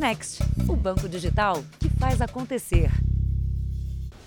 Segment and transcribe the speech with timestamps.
[0.00, 2.90] Next, o banco digital que faz acontecer.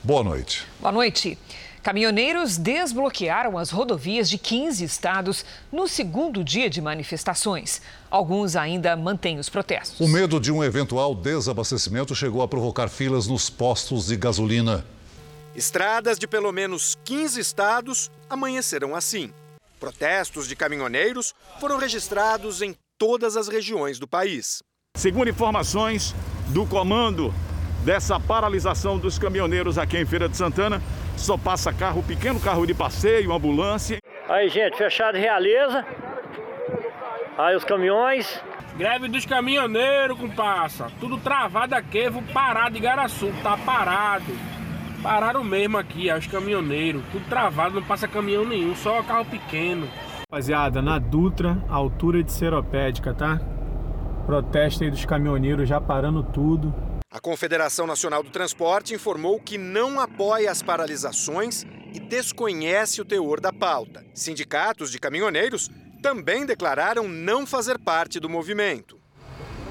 [0.03, 0.67] Boa noite.
[0.79, 1.35] Boa noite.
[1.81, 7.81] Caminhoneiros desbloquearam as rodovias de 15 estados no segundo dia de manifestações.
[8.11, 9.99] Alguns ainda mantêm os protestos.
[9.99, 14.85] O medo de um eventual desabastecimento chegou a provocar filas nos postos de gasolina.
[15.55, 19.33] Estradas de pelo menos 15 estados amanheceram assim.
[19.79, 24.61] Protestos de caminhoneiros foram registrados em todas as regiões do país.
[24.95, 26.15] Segundo informações
[26.49, 27.33] do comando
[27.83, 30.81] dessa paralisação dos caminhoneiros aqui em Feira de Santana,
[31.17, 33.97] só passa carro, pequeno carro de passeio, ambulância.
[34.29, 35.83] Aí, gente, fechado Realeza.
[37.37, 38.39] Aí os caminhões.
[38.77, 40.87] Greve dos caminhoneiros, compassa.
[40.99, 44.31] Tudo travado aqui, vou parar de Garaçu, tá parado.
[45.01, 47.03] Pararam mesmo aqui, os caminhoneiros.
[47.11, 49.87] Tudo travado, não passa caminhão nenhum, só carro pequeno.
[50.21, 53.41] Rapaziada, na Dutra, altura de Seropédica, tá?
[54.25, 56.73] Protesto aí dos caminhoneiros já parando tudo.
[57.11, 63.41] A Confederação Nacional do Transporte informou que não apoia as paralisações e desconhece o teor
[63.41, 64.03] da pauta.
[64.13, 65.69] Sindicatos de caminhoneiros
[66.01, 68.97] também declararam não fazer parte do movimento.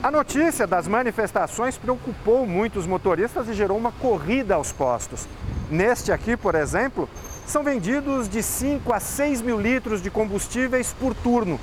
[0.03, 5.27] A notícia das manifestações preocupou muitos motoristas e gerou uma corrida aos postos.
[5.71, 7.09] Neste aqui, por exemplo,
[7.47, 11.59] são vendidos de 5 a 6 mil litros de combustíveis por turno.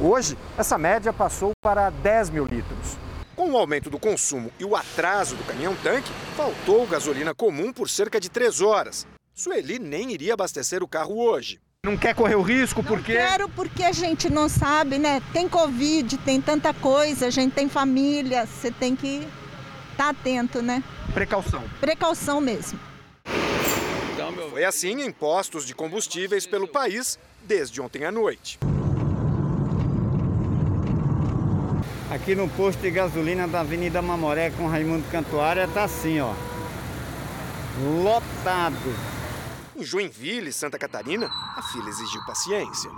[0.00, 2.96] Hoje, essa média passou para 10 mil litros.
[3.34, 8.20] Com o aumento do consumo e o atraso do caminhão-tanque, faltou gasolina comum por cerca
[8.20, 9.08] de três horas.
[9.34, 11.60] Sueli nem iria abastecer o carro hoje.
[11.84, 13.14] Não quer correr o risco porque.
[13.14, 15.20] Não quero porque a gente não sabe, né?
[15.32, 19.26] Tem Covid, tem tanta coisa, a gente tem família, você tem que
[19.92, 20.82] estar tá atento, né?
[21.12, 21.64] Precaução.
[21.80, 22.78] Precaução mesmo.
[24.50, 28.58] Foi assim em postos de combustíveis pelo país desde ontem à noite.
[32.10, 36.32] Aqui no posto de gasolina da Avenida Mamoré com Raimundo Cantuária tá assim, ó.
[38.02, 38.94] Lotado.
[39.76, 42.90] Em Joinville, Santa Catarina, a fila exigiu paciência.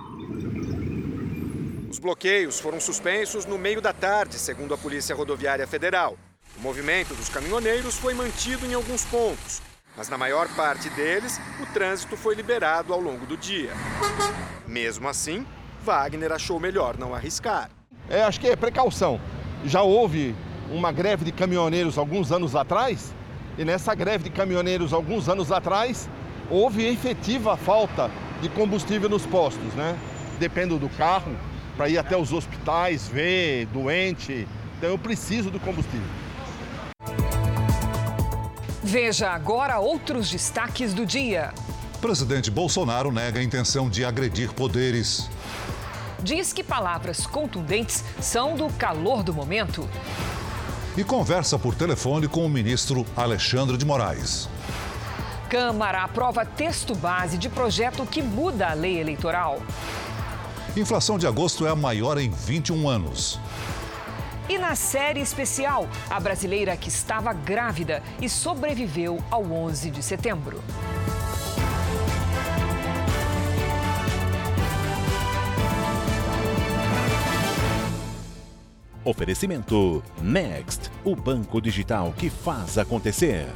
[1.91, 6.17] Os bloqueios foram suspensos no meio da tarde, segundo a Polícia Rodoviária Federal.
[6.57, 9.61] O movimento dos caminhoneiros foi mantido em alguns pontos,
[9.97, 13.73] mas na maior parte deles, o trânsito foi liberado ao longo do dia.
[14.69, 15.45] Mesmo assim,
[15.83, 17.71] Wagner achou melhor não arriscar.
[18.11, 19.21] É, acho que é precaução.
[19.65, 20.35] Já houve
[20.69, 23.15] uma greve de caminhoneiros alguns anos atrás,
[23.57, 26.11] e nessa greve de caminhoneiros alguns anos atrás,
[26.51, 28.11] houve efetiva falta
[28.43, 29.97] de combustível nos postos, né?
[30.41, 31.37] Dependo do carro,
[31.77, 34.49] para ir até os hospitais, ver doente.
[34.77, 36.09] Então eu preciso do combustível.
[38.83, 41.55] Veja agora outros destaques do dia.
[42.01, 45.31] Presidente Bolsonaro nega a intenção de agredir poderes
[46.23, 49.89] diz que palavras contundentes são do calor do momento.
[50.97, 54.49] E conversa por telefone com o ministro Alexandre de Moraes.
[55.49, 59.61] Câmara aprova texto base de projeto que muda a lei eleitoral.
[60.77, 63.41] Inflação de agosto é a maior em 21 anos.
[64.49, 70.63] E na série especial, a brasileira que estava grávida e sobreviveu ao 11 de setembro.
[79.11, 83.49] Oferecimento Next, o banco digital que faz acontecer.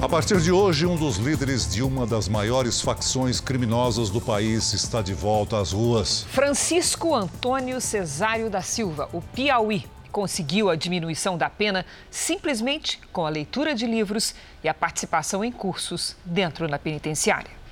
[0.00, 4.72] A partir de hoje, um dos líderes de uma das maiores facções criminosas do país
[4.72, 6.22] está de volta às ruas.
[6.30, 13.30] Francisco Antônio Cesário da Silva, o Piauí, conseguiu a diminuição da pena simplesmente com a
[13.30, 14.32] leitura de livros
[14.62, 17.63] e a participação em cursos dentro da penitenciária.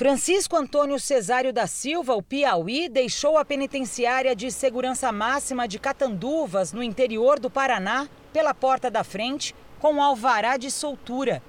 [0.00, 6.72] Francisco Antônio Cesário da Silva, o Piauí, deixou a penitenciária de segurança máxima de Catanduvas,
[6.72, 11.42] no interior do Paraná, pela porta da frente, com alvará de soltura.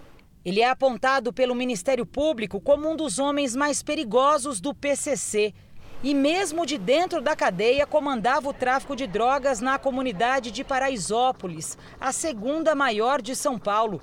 [0.44, 5.54] Ele é apontado pelo Ministério Público como um dos homens mais perigosos do PCC.
[6.04, 11.78] E mesmo de dentro da cadeia, comandava o tráfico de drogas na comunidade de Paraisópolis,
[12.02, 14.02] a segunda maior de São Paulo.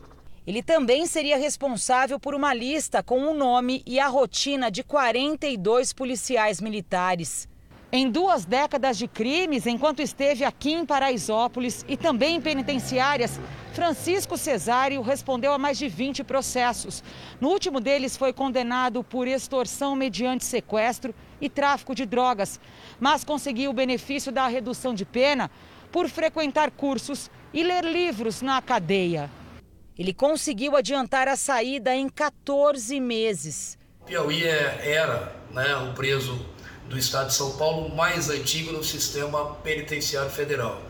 [0.48, 5.92] Ele também seria responsável por uma lista com o nome e a rotina de 42
[5.92, 7.46] policiais militares.
[7.92, 13.38] Em duas décadas de crimes, enquanto esteve aqui em Paraisópolis e também em penitenciárias,
[13.74, 17.04] Francisco Cesário respondeu a mais de 20 processos.
[17.38, 22.58] No último deles, foi condenado por extorsão mediante sequestro e tráfico de drogas,
[22.98, 25.50] mas conseguiu o benefício da redução de pena
[25.92, 29.28] por frequentar cursos e ler livros na cadeia.
[29.98, 33.76] Ele conseguiu adiantar a saída em 14 meses.
[34.06, 36.46] Piauí é, era né, o preso
[36.88, 40.80] do Estado de São Paulo mais antigo no sistema penitenciário federal.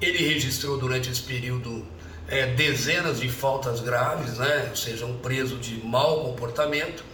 [0.00, 1.86] Ele registrou durante esse período
[2.26, 4.66] é, dezenas de faltas graves, né?
[4.68, 7.04] ou seja, um preso de mau comportamento,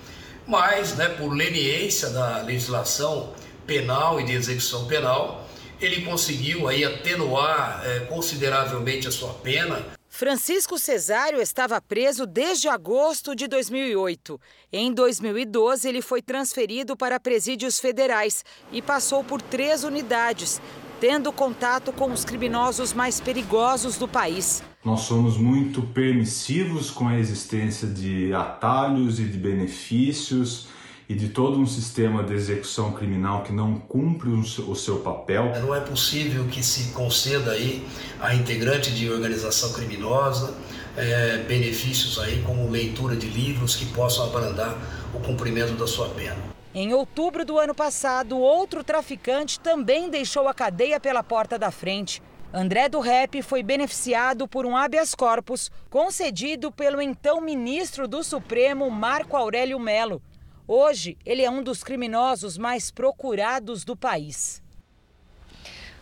[0.46, 3.35] mas né, por leniência da legislação
[3.67, 5.46] penal e de execução penal,
[5.81, 9.85] ele conseguiu aí atenuar é, consideravelmente a sua pena.
[10.16, 14.40] Francisco Cesário estava preso desde agosto de 2008.
[14.72, 20.62] Em 2012, ele foi transferido para presídios federais e passou por três unidades,
[21.00, 24.62] tendo contato com os criminosos mais perigosos do país.
[24.84, 30.69] Nós somos muito permissivos com a existência de atalhos e de benefícios
[31.09, 35.53] e de todo um sistema de execução criminal que não cumpre o seu papel.
[35.61, 37.87] Não é possível que se conceda aí
[38.21, 40.55] a integrante de organização criminosa
[40.97, 44.77] é, benefícios aí como leitura de livros que possam abrandar
[45.12, 46.37] o cumprimento da sua pena.
[46.75, 52.21] Em outubro do ano passado, outro traficante também deixou a cadeia pela porta da frente.
[52.53, 58.89] André do Rep foi beneficiado por um habeas corpus concedido pelo então ministro do Supremo
[58.91, 60.23] Marco Aurélio Melo.
[60.66, 64.62] Hoje, ele é um dos criminosos mais procurados do país.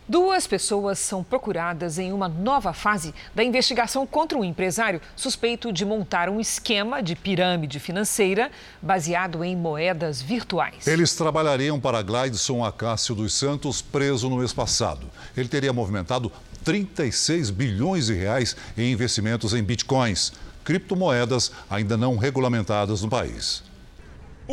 [0.07, 5.85] Duas pessoas são procuradas em uma nova fase da investigação contra um empresário suspeito de
[5.85, 8.51] montar um esquema de pirâmide financeira
[8.81, 10.87] baseado em moedas virtuais.
[10.87, 15.07] Eles trabalhariam para Glideson Acácio dos Santos, preso no mês passado.
[15.35, 16.31] Ele teria movimentado
[16.63, 20.31] 36 bilhões de reais em investimentos em bitcoins,
[20.63, 23.72] criptomoedas ainda não regulamentadas no país.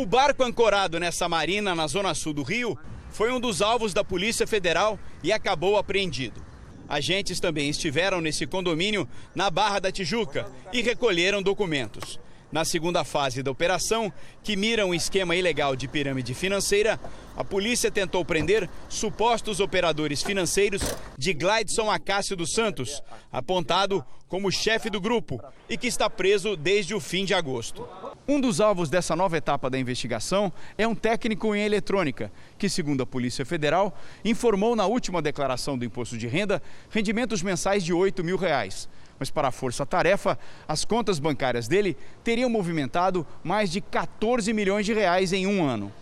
[0.01, 2.75] O barco ancorado nessa marina na zona sul do Rio
[3.11, 6.43] foi um dos alvos da Polícia Federal e acabou apreendido.
[6.89, 12.19] Agentes também estiveram nesse condomínio na Barra da Tijuca e recolheram documentos.
[12.51, 14.11] Na segunda fase da operação,
[14.43, 16.99] que mira um esquema ilegal de pirâmide financeira,
[17.37, 20.81] a polícia tentou prender supostos operadores financeiros
[21.17, 23.01] de Glideson Acácio dos Santos,
[23.31, 27.87] apontado como chefe do grupo e que está preso desde o fim de agosto.
[28.27, 33.01] Um dos alvos dessa nova etapa da investigação é um técnico em eletrônica, que, segundo
[33.01, 38.21] a Polícia Federal, informou na última declaração do imposto de renda rendimentos mensais de 8
[38.25, 38.89] mil reais
[39.21, 40.35] mas para a Força Tarefa,
[40.67, 45.93] as contas bancárias dele teriam movimentado mais de 14 milhões de reais em um ano.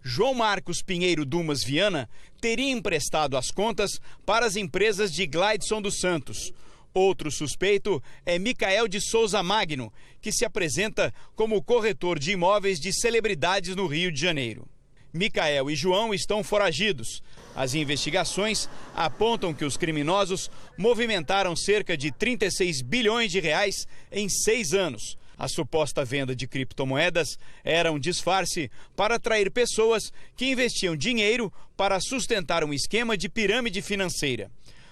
[0.00, 2.08] João Marcos Pinheiro Dumas Viana
[2.40, 6.52] teria emprestado as contas para as empresas de Glideson dos Santos.
[6.94, 12.92] Outro suspeito é Micael de Souza Magno, que se apresenta como corretor de imóveis de
[12.92, 14.68] celebridades no Rio de Janeiro.
[15.12, 17.22] Micael e João estão foragidos.
[17.54, 24.72] As investigações apontam que os criminosos movimentaram cerca de 36 bilhões de reais em seis
[24.72, 25.16] anos.
[25.38, 32.00] A suposta venda de criptomoedas era um disfarce para atrair pessoas que investiam dinheiro para
[32.00, 34.50] sustentar um esquema de pirâmide financeira.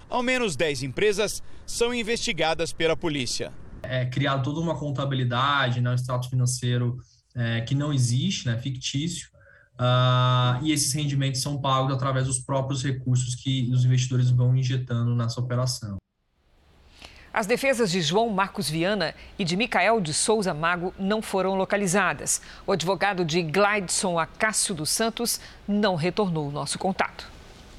[0.08, 3.52] Ao menos 10 empresas são investigadas pela polícia.
[3.82, 6.96] É criado toda uma contabilidade, né, um extrato financeiro
[7.34, 9.28] é, que não existe, né, fictício,
[9.78, 15.14] Uh, e esses rendimentos são pagos através dos próprios recursos que os investidores vão injetando
[15.14, 15.96] nessa operação.
[17.32, 22.40] As defesas de João Marcos Viana e de Micael de Souza Mago não foram localizadas.
[22.66, 25.38] O advogado de Glideson Acácio dos Santos
[25.68, 27.28] não retornou o nosso contato.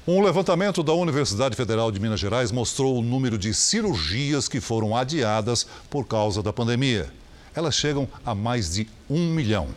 [0.06, 4.96] Um levantamento da Universidade Federal de Minas Gerais mostrou o número de cirurgias que foram
[4.96, 7.12] adiadas por causa da pandemia.
[7.52, 9.68] Elas chegam a mais de um milhão.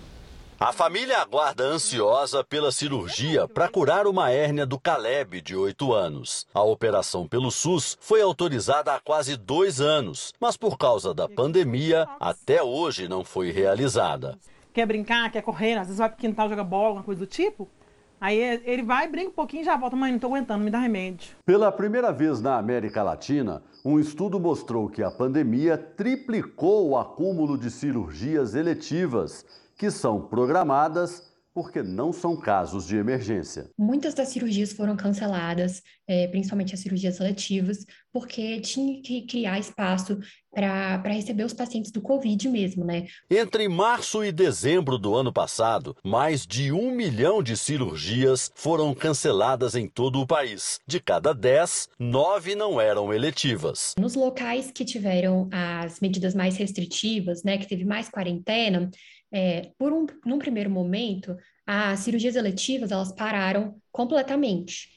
[0.64, 6.46] A família aguarda ansiosa pela cirurgia para curar uma hérnia do Caleb, de 8 anos.
[6.54, 12.08] A operação pelo SUS foi autorizada há quase dois anos, mas por causa da pandemia,
[12.20, 14.38] até hoje não foi realizada.
[14.72, 17.68] Quer brincar, quer correr, às vezes vai pro quintal jogar bola, alguma coisa do tipo.
[18.22, 19.96] Aí ele vai, brinca um pouquinho e já volta.
[19.96, 21.32] Mãe, não estou aguentando, me dá remédio.
[21.44, 27.58] Pela primeira vez na América Latina, um estudo mostrou que a pandemia triplicou o acúmulo
[27.58, 29.44] de cirurgias eletivas
[29.82, 33.70] que são programadas porque não são casos de emergência.
[33.78, 37.84] Muitas das cirurgias foram canceladas, é, principalmente as cirurgias seletivas,
[38.14, 40.20] porque tinha que criar espaço
[40.54, 43.08] para receber os pacientes do Covid mesmo, né?
[43.30, 49.76] Entre março e dezembro do ano passado, mais de um milhão de cirurgias foram canceladas
[49.76, 50.80] em todo o país.
[50.86, 53.96] De cada dez, nove não eram eletivas.
[53.98, 58.90] Nos locais que tiveram as medidas mais restritivas, né, que teve mais quarentena,
[59.32, 64.90] é, por um, num primeiro momento, as cirurgias eletivas elas pararam completamente.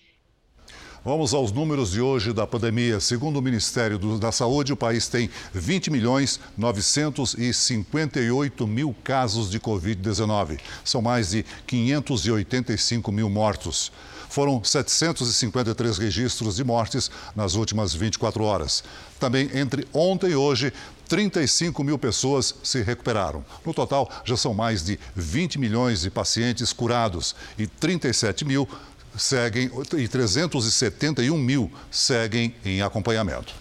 [1.04, 2.98] Vamos aos números de hoje da pandemia.
[2.98, 10.58] Segundo o Ministério da Saúde, o país tem 20 milhões 958 mil casos de Covid-19.
[10.82, 13.92] São mais de 585 mil mortos.
[14.30, 18.82] Foram 753 registros de mortes nas últimas 24 horas.
[19.20, 20.72] Também entre ontem e hoje,
[21.08, 23.44] 35 mil pessoas se recuperaram.
[23.64, 28.68] No total, já são mais de 20 milhões de pacientes curados e 37 mil
[29.16, 33.54] seguem e 371 mil seguem em acompanhamento.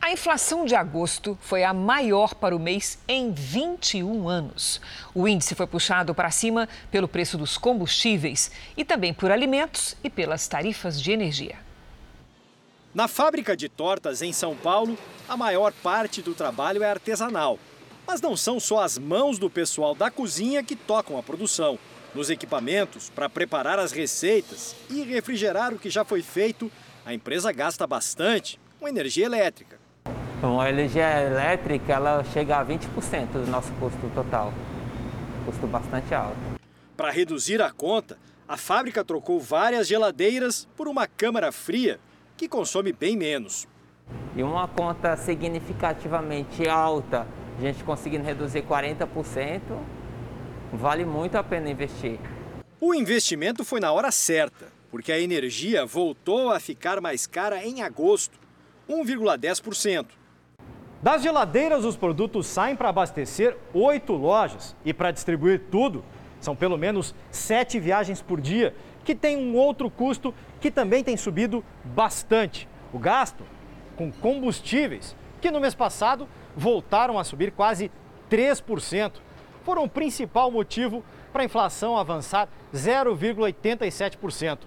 [0.00, 4.80] A inflação de agosto foi a maior para o mês em 21 anos.
[5.14, 10.10] O índice foi puxado para cima pelo preço dos combustíveis e também por alimentos e
[10.10, 11.56] pelas tarifas de energia.
[12.94, 17.58] Na fábrica de tortas em São Paulo, a maior parte do trabalho é artesanal.
[18.06, 21.78] Mas não são só as mãos do pessoal da cozinha que tocam a produção.
[22.14, 26.70] Nos equipamentos, para preparar as receitas e refrigerar o que já foi feito,
[27.06, 29.80] a empresa gasta bastante com energia elétrica.
[30.42, 34.52] Bom, a energia elétrica ela chega a 20% do nosso custo total.
[35.46, 36.36] Custo bastante alto.
[36.94, 41.98] Para reduzir a conta, a fábrica trocou várias geladeiras por uma câmara fria,
[42.42, 43.68] que consome bem menos.
[44.34, 47.24] E uma conta significativamente alta,
[47.56, 49.60] a gente conseguindo reduzir 40%,
[50.72, 52.18] vale muito a pena investir.
[52.80, 57.80] O investimento foi na hora certa, porque a energia voltou a ficar mais cara em
[57.80, 58.36] agosto,
[58.90, 60.06] 1,10%.
[61.00, 66.04] Das geladeiras, os produtos saem para abastecer oito lojas e para distribuir tudo.
[66.40, 71.16] São pelo menos sete viagens por dia, que tem um outro custo que também tem
[71.16, 73.44] subido bastante: o gasto
[73.96, 77.90] com combustíveis, que no mês passado voltaram a subir quase
[78.30, 79.12] 3%
[79.64, 81.02] foram o principal motivo
[81.32, 84.58] para a inflação avançar 0,87%,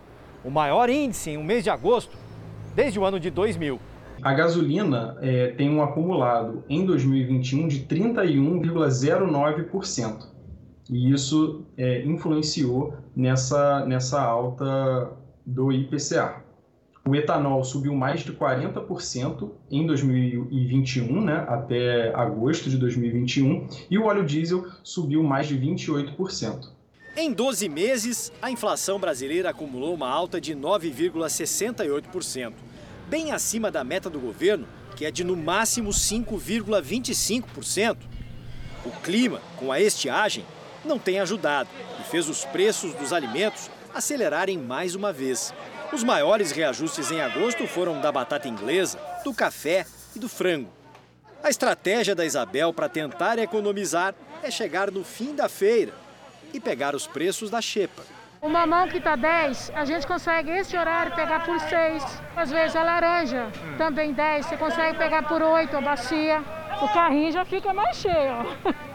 [0.43, 2.17] o maior índice em um mês de agosto
[2.75, 3.79] desde o ano de 2000.
[4.21, 10.29] A gasolina é, tem um acumulado em 2021 de 31,09%.
[10.89, 15.11] E isso é, influenciou nessa, nessa alta
[15.45, 16.43] do IPCA.
[17.07, 24.05] O etanol subiu mais de 40% em 2021, né, até agosto de 2021, e o
[24.05, 26.71] óleo diesel subiu mais de 28%.
[27.15, 32.53] Em 12 meses, a inflação brasileira acumulou uma alta de 9,68%,
[33.07, 37.97] bem acima da meta do governo, que é de no máximo 5,25%.
[38.83, 40.43] O clima, com a estiagem,
[40.83, 45.53] não tem ajudado e fez os preços dos alimentos acelerarem mais uma vez.
[45.93, 49.85] Os maiores reajustes em agosto foram da batata inglesa, do café
[50.15, 50.69] e do frango.
[51.41, 55.93] A estratégia da Isabel para tentar economizar é chegar no fim da feira
[56.53, 58.03] e pegar os preços da xepa.
[58.41, 62.03] O mamão que está 10, a gente consegue esse horário pegar por 6.
[62.35, 63.47] Às vezes a laranja
[63.77, 66.43] também 10, você consegue pegar por 8 a bacia.
[66.81, 68.45] O carrinho já fica mais cheio.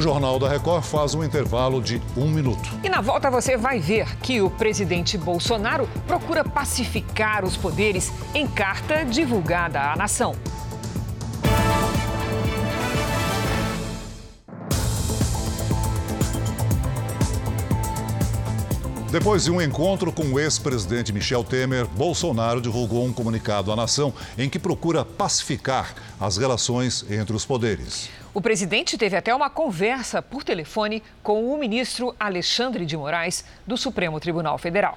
[0.00, 2.70] O Jornal da Record faz um intervalo de um minuto.
[2.82, 8.46] E na volta você vai ver que o presidente Bolsonaro procura pacificar os poderes em
[8.46, 10.34] carta divulgada à nação.
[19.12, 24.14] Depois de um encontro com o ex-presidente Michel Temer, Bolsonaro divulgou um comunicado à nação
[24.38, 28.08] em que procura pacificar as relações entre os poderes.
[28.32, 33.76] O presidente teve até uma conversa por telefone com o ministro Alexandre de Moraes, do
[33.76, 34.96] Supremo Tribunal Federal.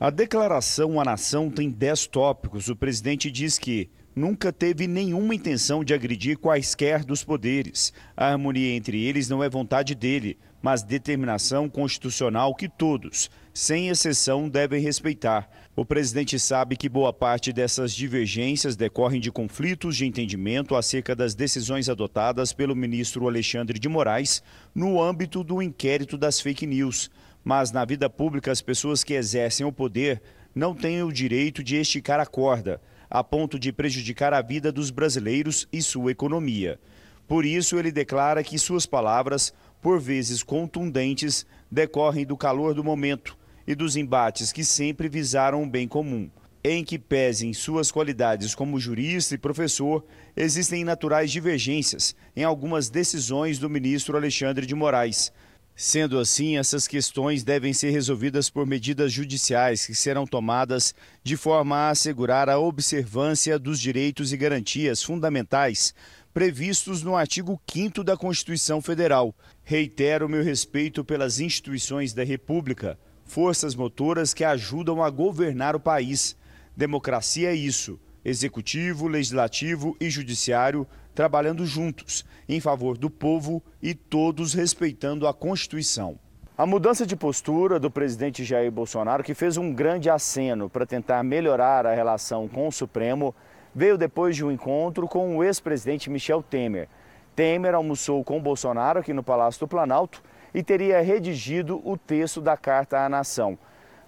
[0.00, 2.68] A declaração à nação tem 10 tópicos.
[2.68, 7.92] O presidente diz que nunca teve nenhuma intenção de agredir quaisquer dos poderes.
[8.16, 14.48] A harmonia entre eles não é vontade dele, mas determinação constitucional que todos, sem exceção,
[14.48, 15.48] devem respeitar.
[15.78, 21.36] O presidente sabe que boa parte dessas divergências decorrem de conflitos de entendimento acerca das
[21.36, 24.42] decisões adotadas pelo ministro Alexandre de Moraes
[24.74, 27.08] no âmbito do inquérito das fake news.
[27.44, 30.20] Mas na vida pública, as pessoas que exercem o poder
[30.52, 34.90] não têm o direito de esticar a corda, a ponto de prejudicar a vida dos
[34.90, 36.80] brasileiros e sua economia.
[37.28, 43.38] Por isso, ele declara que suas palavras, por vezes contundentes, decorrem do calor do momento
[43.68, 46.30] e dos embates que sempre visaram o bem comum.
[46.64, 53.58] Em que pesem suas qualidades como jurista e professor, existem naturais divergências em algumas decisões
[53.58, 55.30] do ministro Alexandre de Moraes.
[55.76, 61.76] Sendo assim, essas questões devem ser resolvidas por medidas judiciais que serão tomadas de forma
[61.76, 65.94] a assegurar a observância dos direitos e garantias fundamentais
[66.32, 69.34] previstos no artigo 5 da Constituição Federal.
[69.62, 72.98] Reitero meu respeito pelas instituições da República
[73.28, 76.36] forças motoras que ajudam a governar o país.
[76.76, 84.54] Democracia é isso: executivo, legislativo e judiciário trabalhando juntos em favor do povo e todos
[84.54, 86.18] respeitando a Constituição.
[86.56, 91.22] A mudança de postura do presidente Jair Bolsonaro, que fez um grande aceno para tentar
[91.22, 93.34] melhorar a relação com o Supremo,
[93.74, 96.88] veio depois de um encontro com o ex-presidente Michel Temer.
[97.34, 100.22] Temer almoçou com Bolsonaro aqui no Palácio do Planalto
[100.54, 103.58] e teria redigido o texto da Carta à Nação.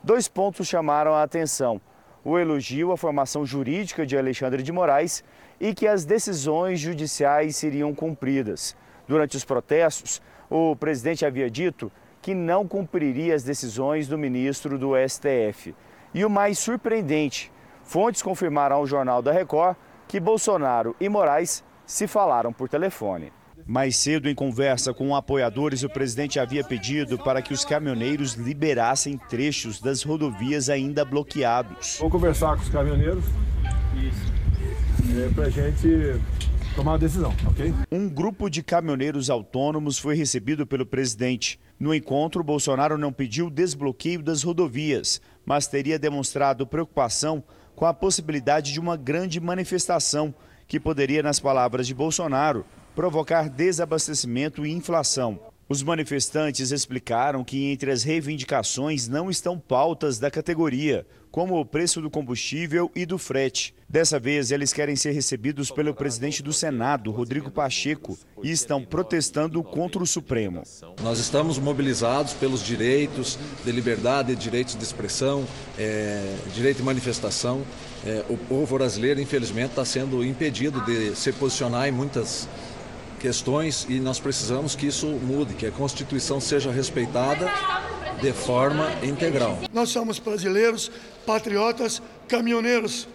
[0.03, 1.81] Dois pontos chamaram a atenção:
[2.25, 5.23] o elogio à formação jurídica de Alexandre de Moraes
[5.61, 8.77] e que as decisões judiciais seriam cumpridas.
[9.07, 11.91] Durante os protestos, o presidente havia dito
[12.23, 15.75] que não cumpriria as decisões do ministro do STF.
[16.13, 17.53] E o mais surpreendente,
[17.85, 19.77] fontes confirmaram ao Jornal da Record
[20.09, 23.33] que Bolsonaro e Moraes se falaram por telefone.
[23.67, 29.19] Mais cedo, em conversa com apoiadores, o presidente havia pedido para que os caminhoneiros liberassem
[29.29, 31.97] trechos das rodovias ainda bloqueados.
[32.01, 33.25] Vou conversar com os caminhoneiros
[35.17, 36.21] é, para a gente
[36.75, 37.75] tomar uma decisão, ok?
[37.91, 41.59] Um grupo de caminhoneiros autônomos foi recebido pelo presidente.
[41.79, 47.43] No encontro, Bolsonaro não pediu desbloqueio das rodovias, mas teria demonstrado preocupação
[47.75, 50.35] com a possibilidade de uma grande manifestação
[50.69, 52.65] que poderia, nas palavras de Bolsonaro,
[53.01, 55.41] provocar desabastecimento e inflação.
[55.67, 62.03] Os manifestantes explicaram que entre as reivindicações não estão pautas da categoria, como o preço
[62.03, 63.75] do combustível e do frete.
[63.89, 69.63] Dessa vez, eles querem ser recebidos pelo presidente do Senado, Rodrigo Pacheco, e estão protestando
[69.63, 70.63] contra o Supremo.
[71.03, 75.47] Nós estamos mobilizados pelos direitos de liberdade, direitos de expressão,
[75.79, 77.63] é, direito de manifestação.
[78.05, 82.47] É, o povo brasileiro, infelizmente, está sendo impedido de se posicionar em muitas
[83.21, 87.49] questões e nós precisamos que isso mude, que a Constituição seja respeitada
[88.21, 89.59] de forma integral.
[89.73, 90.91] Nós somos brasileiros,
[91.27, 93.07] patriotas, caminhoneiros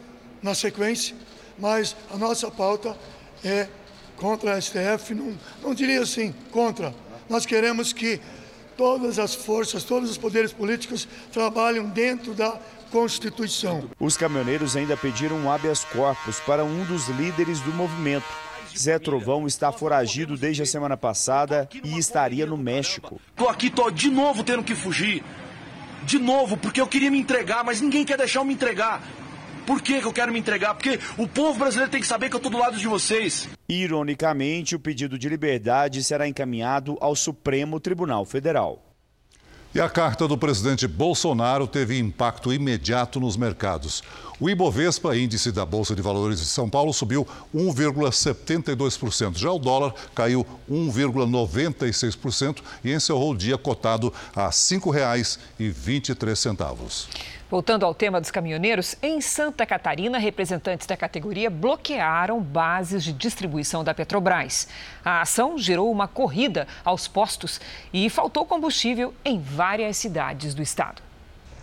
[0.42, 1.16] na sequência,
[1.58, 2.96] mas a nossa pauta
[3.44, 3.68] é
[4.16, 6.94] contra a STF, não, não diria assim, contra.
[7.28, 8.22] Nós queremos que
[8.78, 12.60] todas as forças, todos os poderes políticos trabalhem dentro da
[12.92, 13.90] Constituição.
[14.00, 18.26] Os caminhoneiros ainda pediram um habeas corpus para um dos líderes do movimento,
[18.78, 23.20] Zé Trovão está foragido desde a semana passada e estaria no México.
[23.36, 25.24] Tô aqui, tô de novo tendo que fugir.
[26.04, 29.02] De novo, porque eu queria me entregar, mas ninguém quer deixar eu me entregar.
[29.66, 30.76] Por que, que eu quero me entregar?
[30.76, 33.50] Porque o povo brasileiro tem que saber que eu estou do lado de vocês.
[33.68, 38.95] Ironicamente, o pedido de liberdade será encaminhado ao Supremo Tribunal Federal.
[39.76, 44.02] E a carta do presidente Bolsonaro teve impacto imediato nos mercados.
[44.40, 49.38] O Ibovespa, índice da Bolsa de Valores de São Paulo, subiu 1,72%.
[49.38, 57.35] Já o dólar caiu 1,96% e encerrou o dia cotado a R$ 5,23.
[57.50, 63.84] Voltando ao tema dos caminhoneiros, em Santa Catarina, representantes da categoria bloquearam bases de distribuição
[63.84, 64.68] da Petrobras.
[65.04, 67.62] A ação gerou uma corrida aos postos
[67.94, 71.04] e faltou combustível em várias cidades do estado.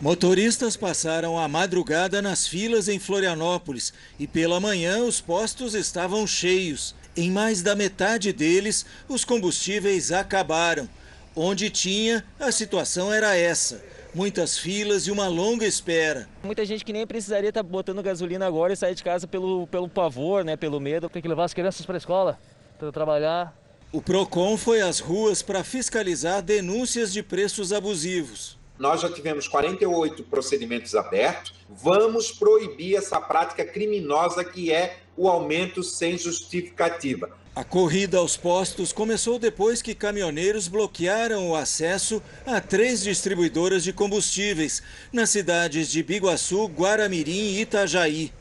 [0.00, 6.94] Motoristas passaram a madrugada nas filas em Florianópolis e pela manhã os postos estavam cheios.
[7.16, 10.88] Em mais da metade deles, os combustíveis acabaram.
[11.34, 16.28] Onde tinha, a situação era essa muitas filas e uma longa espera.
[16.42, 19.88] Muita gente que nem precisaria estar botando gasolina agora e sair de casa pelo, pelo
[19.88, 21.08] pavor, né, pelo medo.
[21.08, 22.38] Tem que levar as crianças para a escola,
[22.78, 23.56] para trabalhar.
[23.92, 28.58] O PROCON foi às ruas para fiscalizar denúncias de preços abusivos.
[28.78, 31.54] Nós já tivemos 48 procedimentos abertos.
[31.68, 37.30] Vamos proibir essa prática criminosa que é o aumento sem justificativa.
[37.54, 43.92] A corrida aos postos começou depois que caminhoneiros bloquearam o acesso a três distribuidoras de
[43.92, 48.32] combustíveis nas cidades de Biguaçu, Guaramirim e Itajaí.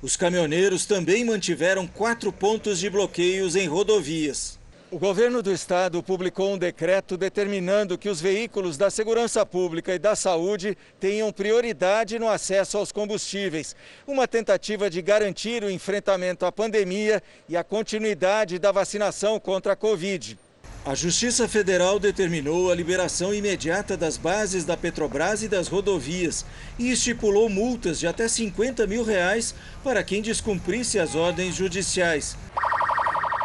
[0.00, 4.59] Os caminhoneiros também mantiveram quatro pontos de bloqueios em rodovias.
[4.92, 10.00] O governo do estado publicou um decreto determinando que os veículos da segurança pública e
[10.00, 16.50] da saúde tenham prioridade no acesso aos combustíveis, uma tentativa de garantir o enfrentamento à
[16.50, 20.36] pandemia e a continuidade da vacinação contra a Covid.
[20.84, 26.44] A Justiça Federal determinou a liberação imediata das bases da Petrobras e das rodovias
[26.80, 32.36] e estipulou multas de até 50 mil reais para quem descumprisse as ordens judiciais.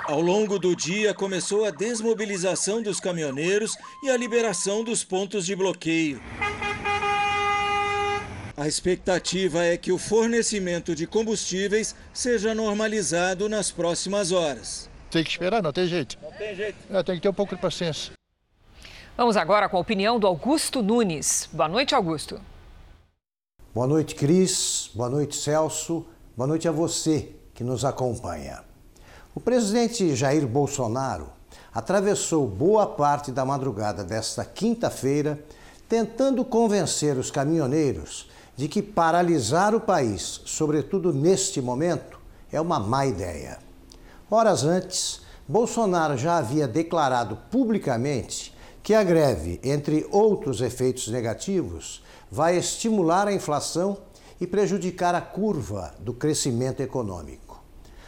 [0.08, 5.56] Ao longo do dia, começou a desmobilização dos caminhoneiros e a liberação dos pontos de
[5.56, 6.22] bloqueio.
[8.56, 14.88] A expectativa é que o fornecimento de combustíveis seja normalizado nas próximas horas.
[15.10, 16.20] Tem que esperar, não tem jeito.
[16.22, 16.78] Não tem jeito.
[16.88, 18.14] É, tem que ter um pouco de paciência.
[19.18, 21.50] Vamos agora com a opinião do Augusto Nunes.
[21.52, 22.40] Boa noite, Augusto.
[23.74, 24.92] Boa noite, Cris.
[24.94, 26.06] Boa noite, Celso.
[26.38, 28.75] Boa noite a você que nos acompanha.
[29.36, 31.28] O presidente Jair Bolsonaro
[31.74, 35.44] atravessou boa parte da madrugada desta quinta-feira
[35.90, 42.18] tentando convencer os caminhoneiros de que paralisar o país, sobretudo neste momento,
[42.50, 43.60] é uma má ideia.
[44.32, 52.56] Horas antes, Bolsonaro já havia declarado publicamente que a greve, entre outros efeitos negativos, vai
[52.56, 53.98] estimular a inflação
[54.40, 57.45] e prejudicar a curva do crescimento econômico.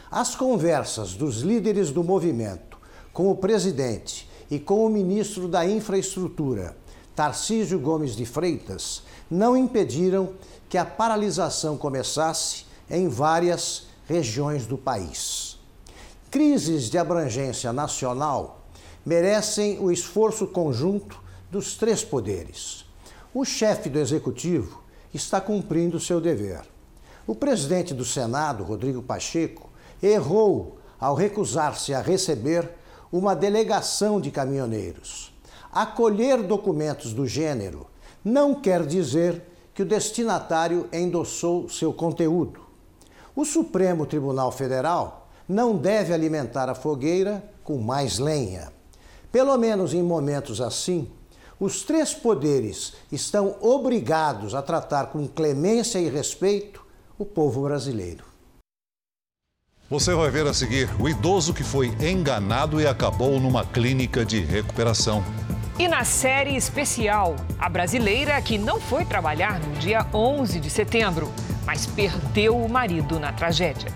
[0.10, 2.78] As conversas dos líderes do movimento
[3.12, 6.78] com o presidente e com o ministro da Infraestrutura,
[7.14, 10.32] Tarcísio Gomes de Freitas, não impediram
[10.70, 15.60] que a paralisação começasse em várias regiões do país.
[16.32, 18.62] Crises de abrangência nacional
[19.06, 22.86] merecem o esforço conjunto dos três poderes.
[23.34, 24.82] O chefe do executivo
[25.14, 26.62] está cumprindo seu dever.
[27.26, 29.67] O presidente do Senado, Rodrigo Pacheco,
[30.02, 32.70] errou ao recusar-se a receber
[33.12, 35.34] uma delegação de caminhoneiros.
[35.72, 37.88] Acolher documentos do gênero
[38.24, 39.42] não quer dizer
[39.74, 42.62] que o destinatário endossou seu conteúdo.
[43.36, 48.74] O Supremo Tribunal Federal não deve alimentar a fogueira com mais lenha.
[49.32, 51.10] Pelo menos em momentos assim,
[51.60, 56.86] os três poderes estão obrigados a tratar com clemência e respeito
[57.18, 58.26] o povo brasileiro.
[59.90, 64.42] Você vai ver a seguir o idoso que foi enganado e acabou numa clínica de
[64.42, 65.24] recuperação.
[65.80, 71.32] E na série especial, a brasileira que não foi trabalhar no dia 11 de setembro,
[71.66, 73.90] mas perdeu o marido na tragédia.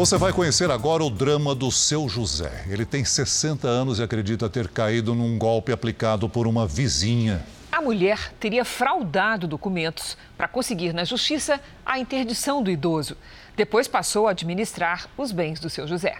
[0.00, 2.64] Você vai conhecer agora o drama do seu José.
[2.70, 7.44] Ele tem 60 anos e acredita ter caído num golpe aplicado por uma vizinha.
[7.70, 13.14] A mulher teria fraudado documentos para conseguir na justiça a interdição do idoso.
[13.54, 16.16] Depois passou a administrar os bens do seu José.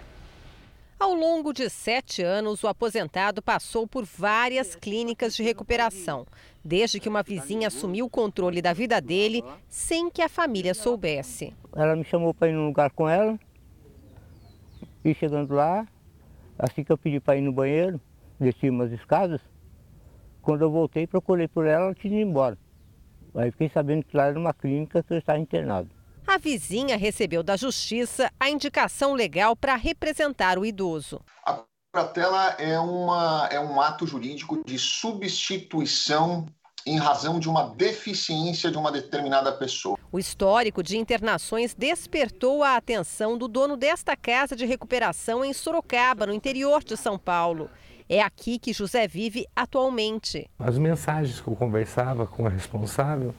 [0.99, 6.27] Ao longo de sete anos, o aposentado passou por várias clínicas de recuperação,
[6.63, 11.55] desde que uma vizinha assumiu o controle da vida dele sem que a família soubesse.
[11.75, 13.39] Ela me chamou para ir num lugar com ela,
[15.05, 15.87] e chegando lá,
[16.59, 18.01] assim que eu pedi para ir no banheiro,
[18.39, 19.41] desci umas escadas,
[20.43, 22.59] quando eu voltei, procurei por ela, ela tinha ido embora.
[23.35, 25.89] Aí fiquei sabendo que lá era uma clínica que eu estava internado.
[26.27, 31.21] A vizinha recebeu da justiça a indicação legal para representar o idoso.
[31.45, 36.47] A curatela é, uma, é um ato jurídico de substituição
[36.87, 39.99] em razão de uma deficiência de uma determinada pessoa.
[40.13, 46.27] O histórico de internações despertou a atenção do dono desta casa de recuperação em Sorocaba,
[46.27, 47.71] no interior de São Paulo.
[48.09, 50.51] É aqui que José vive atualmente.
[50.59, 53.33] As mensagens que eu conversava com a responsável,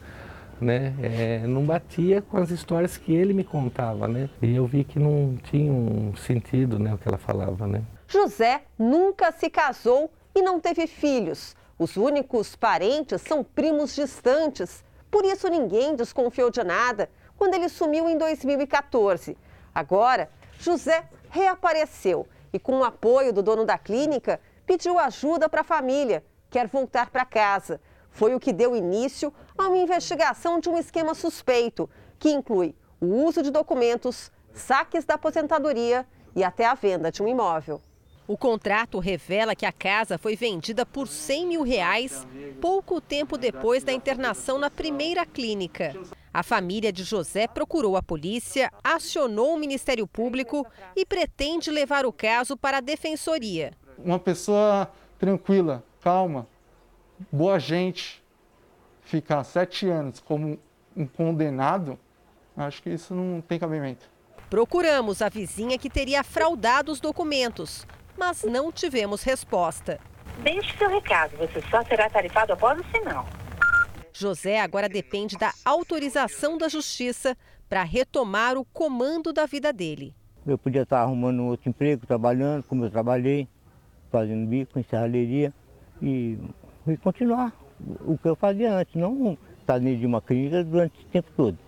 [0.58, 4.30] né, é, não batia com as histórias que ele me contava, né?
[4.40, 7.82] E eu vi que não tinha um sentido, né, o que ela falava, né?
[8.08, 11.54] José nunca se casou e não teve filhos.
[11.82, 14.84] Os únicos parentes são primos distantes.
[15.10, 19.36] Por isso ninguém desconfiou de nada quando ele sumiu em 2014.
[19.74, 25.64] Agora, José reapareceu e, com o apoio do dono da clínica, pediu ajuda para a
[25.64, 26.24] família.
[26.48, 27.80] Quer voltar para casa.
[28.12, 33.06] Foi o que deu início a uma investigação de um esquema suspeito, que inclui o
[33.26, 37.82] uso de documentos, saques da aposentadoria e até a venda de um imóvel.
[38.26, 42.26] O contrato revela que a casa foi vendida por 100 mil reais
[42.60, 45.94] pouco tempo depois da internação na primeira clínica.
[46.32, 52.12] A família de José procurou a polícia, acionou o Ministério Público e pretende levar o
[52.12, 53.72] caso para a defensoria.
[53.98, 56.46] Uma pessoa tranquila, calma,
[57.30, 58.22] boa gente,
[59.02, 60.58] ficar sete anos como
[60.96, 61.98] um condenado,
[62.56, 64.10] acho que isso não tem cabimento.
[64.48, 67.86] Procuramos a vizinha que teria fraudado os documentos,
[68.22, 69.98] mas não tivemos resposta.
[70.44, 73.26] Deixe seu recado, você só será tarifado após o sinal.
[74.12, 77.36] José agora depende da autorização da justiça
[77.68, 80.14] para retomar o comando da vida dele.
[80.46, 83.48] Eu podia estar arrumando outro emprego, trabalhando como eu trabalhei,
[84.08, 85.52] fazendo bico em serralheria
[86.00, 86.38] e,
[86.86, 87.52] e continuar
[88.06, 91.58] o que eu fazia antes, não estar dentro de uma clínica durante esse tempo todo.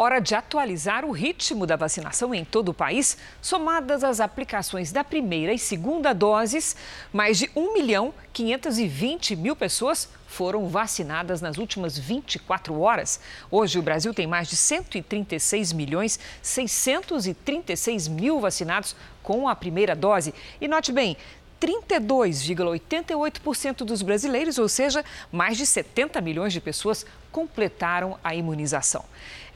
[0.00, 3.18] Hora de atualizar o ritmo da vacinação em todo o país.
[3.42, 6.76] Somadas as aplicações da primeira e segunda doses,
[7.12, 13.18] mais de 1 milhão 520 mil pessoas foram vacinadas nas últimas 24 horas.
[13.50, 20.32] Hoje, o Brasil tem mais de 136 milhões 636 mil vacinados com a primeira dose.
[20.60, 21.16] E note bem,
[21.60, 29.04] 32,88% dos brasileiros, ou seja, mais de 70 milhões de pessoas, completaram a imunização.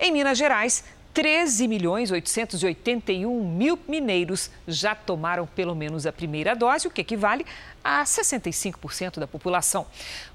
[0.01, 0.83] Em Minas Gerais,
[1.15, 7.45] 13 milhões 881 mil mineiros já tomaram pelo menos a primeira dose, o que equivale
[7.83, 9.87] a 65% da população.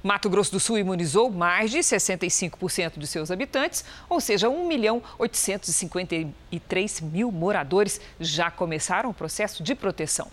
[0.04, 5.02] Mato Grosso do Sul imunizou mais de 65% de seus habitantes, ou seja, 1 milhão
[5.18, 10.28] 853 mil moradores já começaram o processo de proteção.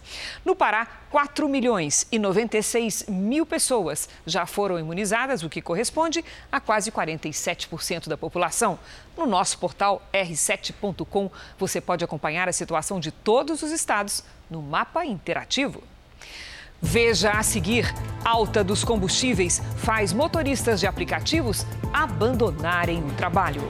[0.44, 6.61] No Pará, 4 milhões e 96 mil pessoas já foram imunizadas, o que corresponde a
[6.61, 8.79] quase 47% da população.
[9.16, 15.05] No nosso portal r7.com, você pode acompanhar a situação de todos os estados no mapa
[15.05, 15.83] interativo.
[16.85, 17.92] Veja a seguir:
[18.23, 23.62] alta dos combustíveis faz motoristas de aplicativos abandonarem o trabalho.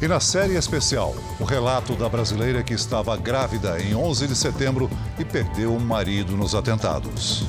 [0.00, 4.90] E na série especial, o relato da brasileira que estava grávida em 11 de setembro
[5.16, 7.46] e perdeu o marido nos atentados.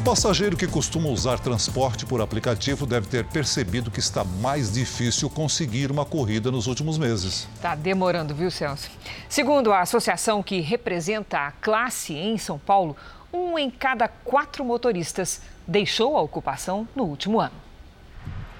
[0.00, 5.90] Passageiro que costuma usar transporte por aplicativo deve ter percebido que está mais difícil conseguir
[5.90, 7.46] uma corrida nos últimos meses.
[7.54, 8.90] Está demorando, viu, Celso?
[9.28, 12.96] Segundo a associação que representa a classe em São Paulo,
[13.32, 17.69] um em cada quatro motoristas deixou a ocupação no último ano.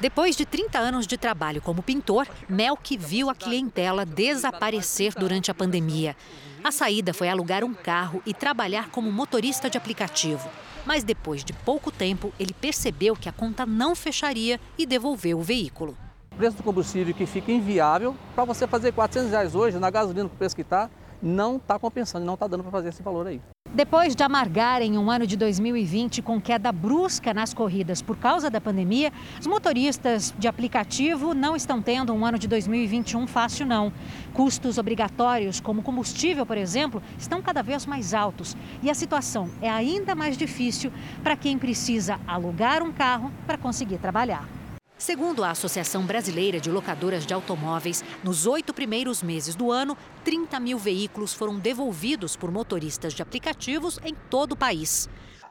[0.00, 5.54] Depois de 30 anos de trabalho como pintor, Melk viu a clientela desaparecer durante a
[5.54, 6.16] pandemia.
[6.64, 10.48] A saída foi alugar um carro e trabalhar como motorista de aplicativo.
[10.86, 15.42] Mas depois de pouco tempo, ele percebeu que a conta não fecharia e devolveu o
[15.42, 15.94] veículo.
[16.32, 20.24] O preço do combustível que fica inviável, para você fazer 400 reais hoje na gasolina
[20.24, 20.88] o preço que está,
[21.20, 23.42] não está compensando, não está dando para fazer esse valor aí.
[23.72, 28.60] Depois de amargarem um ano de 2020 com queda brusca nas corridas por causa da
[28.60, 33.92] pandemia, os motoristas de aplicativo não estão tendo um ano de 2021 fácil, não.
[34.34, 38.56] Custos obrigatórios, como combustível, por exemplo, estão cada vez mais altos.
[38.82, 43.98] E a situação é ainda mais difícil para quem precisa alugar um carro para conseguir
[43.98, 44.59] trabalhar.
[45.00, 50.60] Segundo a Associação Brasileira de Locadoras de Automóveis, nos oito primeiros meses do ano, 30
[50.60, 55.08] mil veículos foram devolvidos por motoristas de aplicativos em todo o país.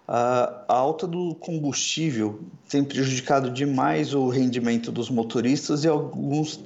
[0.07, 6.63] A alta do combustível tem prejudicado demais o rendimento dos motoristas e alguns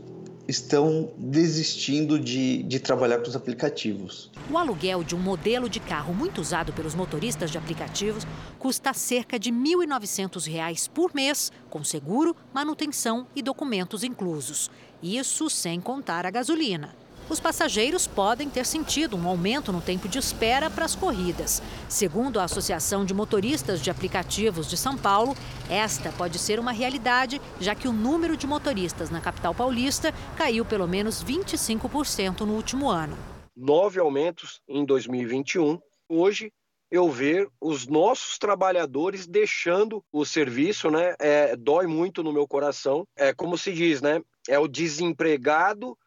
[0.47, 4.29] estão desistindo de, de trabalhar com os aplicativos.
[4.51, 8.25] O aluguel de um modelo de carro muito usado pelos motoristas de aplicativos
[8.59, 14.69] custa cerca de R$ 1.900 por mês, com seguro, manutenção e documentos inclusos.
[15.01, 17.02] Isso sem contar a gasolina.
[17.29, 21.61] Os passageiros podem ter sentido um aumento no tempo de espera para as corridas.
[21.87, 25.35] Segundo a Associação de Motoristas de Aplicativos de São Paulo,
[25.69, 30.65] esta pode ser uma realidade, já que o número de motoristas na capital paulista caiu
[30.65, 33.17] pelo menos 25% no último ano.
[33.55, 35.79] Nove aumentos em 2021.
[36.09, 36.51] Hoje,
[36.91, 41.15] eu ver os nossos trabalhadores deixando o serviço, né?
[41.19, 43.05] É, dói muito no meu coração.
[43.15, 44.21] É como se diz, né?
[44.47, 45.97] É o desempregado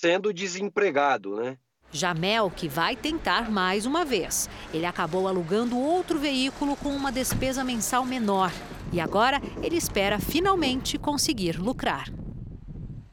[0.00, 1.58] sendo desempregado, né?
[1.92, 4.48] Jamel, que vai tentar mais uma vez.
[4.72, 8.50] Ele acabou alugando outro veículo com uma despesa mensal menor.
[8.92, 12.10] E agora ele espera finalmente conseguir lucrar.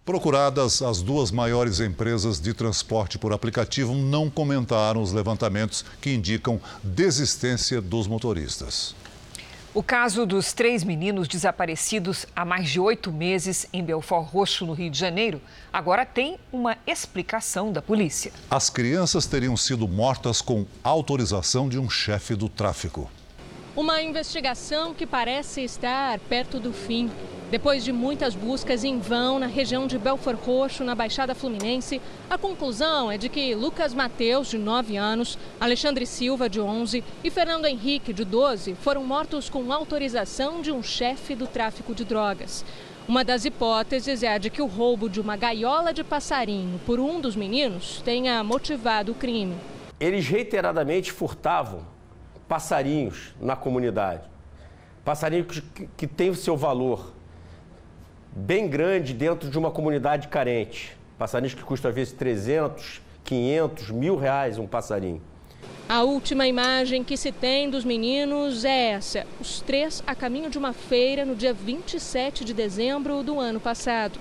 [0.05, 6.61] Procuradas, as duas maiores empresas de transporte por aplicativo não comentaram os levantamentos que indicam
[6.81, 8.95] desistência dos motoristas.
[9.77, 14.73] O caso dos três meninos desaparecidos há mais de oito meses em Belfort Roxo, no
[14.73, 15.39] Rio de Janeiro,
[15.71, 18.31] agora tem uma explicação da polícia.
[18.49, 23.07] As crianças teriam sido mortas com autorização de um chefe do tráfico.
[23.77, 27.11] Uma investigação que parece estar perto do fim.
[27.51, 32.39] Depois de muitas buscas em vão na região de Belfort Roxo, na Baixada Fluminense, a
[32.39, 37.67] conclusão é de que Lucas Mateus, de 9 anos, Alexandre Silva, de 11 e Fernando
[37.67, 42.65] Henrique, de 12, foram mortos com autorização de um chefe do tráfico de drogas.
[43.07, 46.99] Uma das hipóteses é a de que o roubo de uma gaiola de passarinho por
[46.99, 49.55] um dos meninos tenha motivado o crime.
[49.99, 51.95] Eles reiteradamente furtavam
[52.47, 54.23] passarinhos na comunidade.
[55.03, 57.13] Passarinhos que, que têm o seu valor
[58.31, 60.97] bem grande dentro de uma comunidade carente.
[61.17, 65.21] Passarinhos que custam às vezes 300, 500, mil reais um passarinho.
[65.89, 70.57] A última imagem que se tem dos meninos é essa: os três a caminho de
[70.57, 74.19] uma feira no dia 27 de dezembro do ano passado.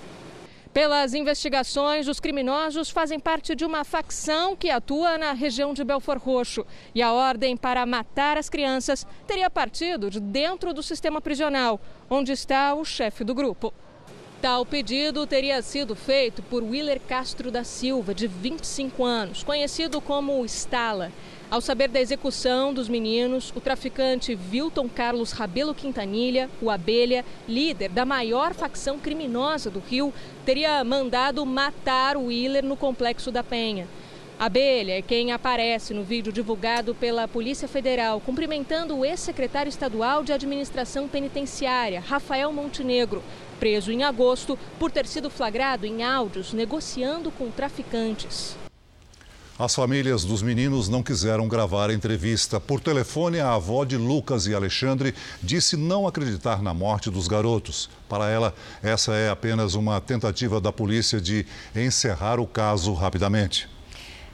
[0.77, 6.23] Pelas investigações, os criminosos fazem parte de uma facção que atua na região de Belfort
[6.23, 6.67] Roxo.
[6.95, 12.31] E a ordem para matar as crianças teria partido de dentro do sistema prisional, onde
[12.31, 13.73] está o chefe do grupo.
[14.43, 20.45] Tal pedido teria sido feito por Willer Castro da Silva, de 25 anos, conhecido como
[20.45, 21.11] Stala.
[21.49, 27.89] Ao saber da execução dos meninos, o traficante Wilton Carlos Rabelo Quintanilha, o Abelha, líder
[27.89, 30.13] da maior facção criminosa do Rio,
[30.45, 33.87] teria mandado matar o Willer no Complexo da Penha.
[34.37, 40.33] Abelha é quem aparece no vídeo divulgado pela Polícia Federal, cumprimentando o ex-secretário estadual de
[40.33, 43.23] Administração Penitenciária, Rafael Montenegro,
[43.61, 48.57] preso em agosto por ter sido flagrado em áudios negociando com traficantes.
[49.59, 52.61] As famílias dos meninos não quiseram gravar a entrevista.
[52.61, 57.89] Por telefone, a avó de Lucas e Alexandre disse não acreditar na morte dos garotos.
[58.07, 63.67] Para ela, essa é apenas uma tentativa da polícia de encerrar o caso rapidamente.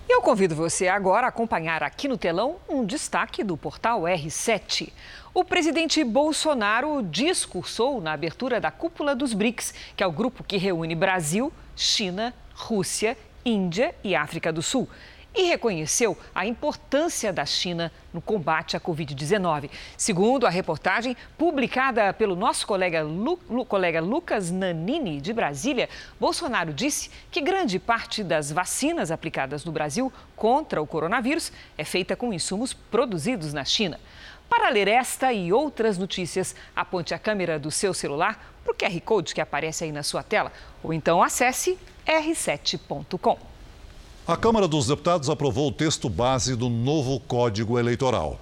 [0.08, 4.92] Eu convido você agora a acompanhar aqui no telão um destaque do portal R7.
[5.32, 10.56] O presidente Bolsonaro discursou na abertura da cúpula dos BRICS, que é o grupo que
[10.56, 14.88] reúne Brasil, China, Rússia, Índia e África do Sul
[15.34, 19.70] e reconheceu a importância da China no combate à Covid-19.
[19.96, 25.88] Segundo a reportagem publicada pelo nosso colega, Lu, Lu, colega Lucas Nanini, de Brasília,
[26.20, 32.14] Bolsonaro disse que grande parte das vacinas aplicadas no Brasil contra o coronavírus é feita
[32.14, 33.98] com insumos produzidos na China.
[34.50, 39.00] Para ler esta e outras notícias, aponte a câmera do seu celular para o QR
[39.00, 40.52] Code que aparece aí na sua tela
[40.82, 43.36] ou então acesse r7.com.
[44.26, 48.38] A Câmara dos Deputados aprovou o texto base do novo Código Eleitoral.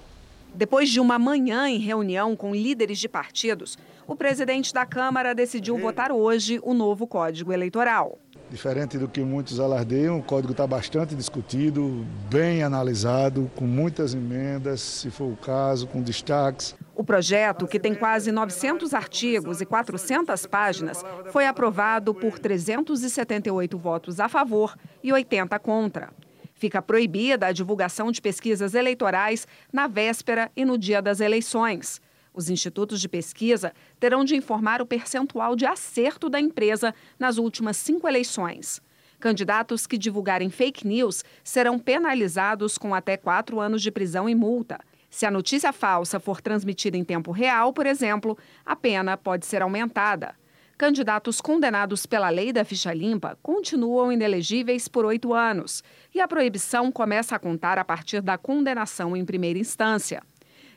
[0.55, 5.79] Depois de uma manhã em reunião com líderes de partidos, o presidente da Câmara decidiu
[5.79, 8.19] votar hoje o novo Código Eleitoral.
[8.51, 14.81] Diferente do que muitos alardeiam, o código está bastante discutido, bem analisado, com muitas emendas,
[14.81, 16.75] se for o caso, com destaques.
[17.01, 24.21] O projeto, que tem quase 900 artigos e 400 páginas, foi aprovado por 378 votos
[24.21, 26.11] a favor e 80 contra.
[26.53, 32.03] Fica proibida a divulgação de pesquisas eleitorais na véspera e no dia das eleições.
[32.35, 37.79] Os institutos de pesquisa terão de informar o percentual de acerto da empresa nas últimas
[37.79, 38.79] cinco eleições.
[39.19, 44.79] Candidatos que divulgarem fake news serão penalizados com até quatro anos de prisão e multa.
[45.11, 49.61] Se a notícia falsa for transmitida em tempo real, por exemplo, a pena pode ser
[49.61, 50.37] aumentada.
[50.79, 56.91] Candidatos condenados pela lei da ficha limpa continuam inelegíveis por oito anos e a proibição
[56.91, 60.23] começa a contar a partir da condenação em primeira instância.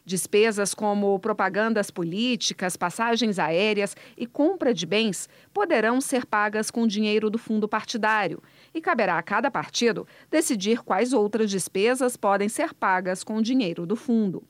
[0.05, 7.29] Despesas como propagandas políticas, passagens aéreas e compra de bens poderão ser pagas com dinheiro
[7.29, 13.23] do fundo partidário e caberá a cada partido decidir quais outras despesas podem ser pagas
[13.23, 14.43] com dinheiro do fundo.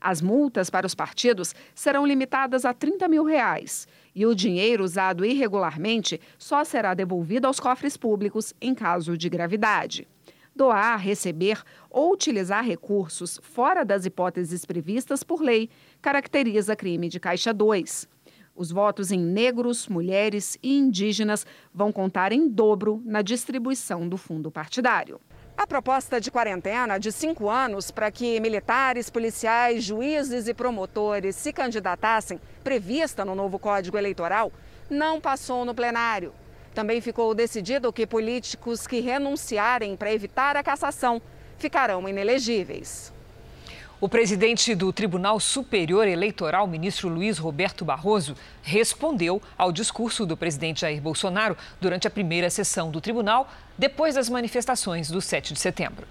[0.00, 5.24] As multas para os partidos serão limitadas a 30 mil reais e o dinheiro usado
[5.24, 10.06] irregularmente só será devolvido aos cofres públicos em caso de gravidade
[10.56, 15.68] doar, receber ou utilizar recursos fora das hipóteses previstas por lei
[16.00, 18.08] caracteriza crime de caixa 2.
[18.56, 24.50] Os votos em negros, mulheres e indígenas vão contar em dobro na distribuição do fundo
[24.50, 25.20] partidário.
[25.58, 31.52] A proposta de quarentena de cinco anos para que militares, policiais, juízes e promotores se
[31.52, 34.50] candidatassem, prevista no novo Código Eleitoral,
[34.88, 36.32] não passou no plenário.
[36.76, 41.22] Também ficou decidido que políticos que renunciarem para evitar a cassação
[41.56, 43.10] ficarão inelegíveis.
[43.98, 50.82] O presidente do Tribunal Superior Eleitoral, ministro Luiz Roberto Barroso, respondeu ao discurso do presidente
[50.82, 56.06] Jair Bolsonaro durante a primeira sessão do tribunal, depois das manifestações do 7 de setembro.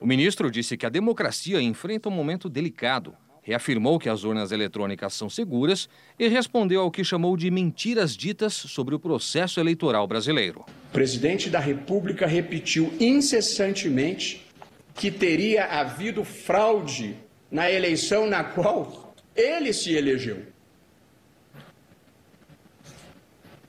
[0.00, 5.14] O ministro disse que a democracia enfrenta um momento delicado reafirmou que as urnas eletrônicas
[5.14, 10.64] são seguras e respondeu ao que chamou de mentiras ditas sobre o processo eleitoral brasileiro.
[10.90, 14.46] O presidente da República repetiu incessantemente
[14.94, 17.16] que teria havido fraude
[17.50, 20.42] na eleição na qual ele se elegeu.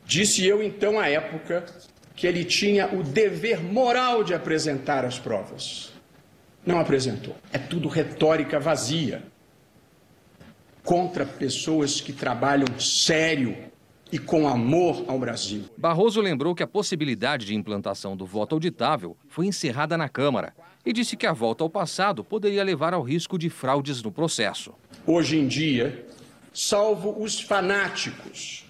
[0.06, 1.66] Disse eu então à época
[2.16, 5.92] que ele tinha o dever moral de apresentar as provas.
[6.64, 7.36] Não apresentou.
[7.52, 9.33] É tudo retórica vazia
[10.84, 13.56] contra pessoas que trabalham sério
[14.12, 15.64] e com amor ao Brasil.
[15.78, 20.54] Barroso lembrou que a possibilidade de implantação do voto auditável foi encerrada na Câmara
[20.86, 24.74] e disse que a volta ao passado poderia levar ao risco de fraudes no processo.
[25.08, 26.06] Hoje em dia,
[26.54, 28.66] salvo os fanáticos,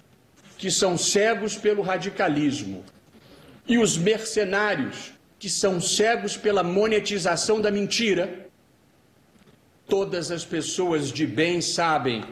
[0.56, 2.82] que são cegos pelo radicalismo,
[3.66, 8.43] e os mercenários, que são cegos pela monetização da mentira,
[9.86, 12.24] todas as pessoas de bem sabem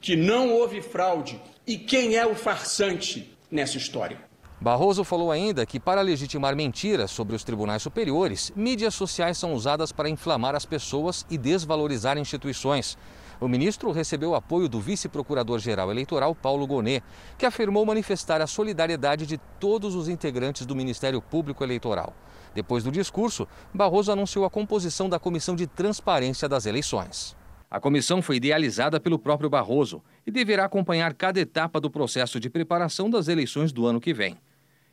[0.00, 4.18] que não houve fraude e quem é o farsante nessa história.
[4.60, 9.90] Barroso falou ainda que, para legitimar mentiras sobre os tribunais superiores, mídias sociais são usadas
[9.90, 12.96] para inflamar as pessoas e desvalorizar instituições.
[13.40, 17.02] O ministro recebeu apoio do vice-procurador-geral eleitoral Paulo Gonet,
[17.36, 22.14] que afirmou manifestar a solidariedade de todos os integrantes do Ministério Público Eleitoral.
[22.54, 27.36] Depois do discurso, Barroso anunciou a composição da Comissão de Transparência das Eleições.
[27.70, 32.50] A comissão foi idealizada pelo próprio Barroso e deverá acompanhar cada etapa do processo de
[32.50, 34.36] preparação das eleições do ano que vem.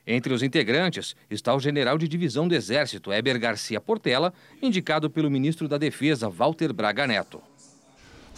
[0.07, 5.29] Entre os integrantes está o general de divisão do Exército, Eber Garcia Portela, indicado pelo
[5.29, 7.41] ministro da Defesa, Walter Braga Neto.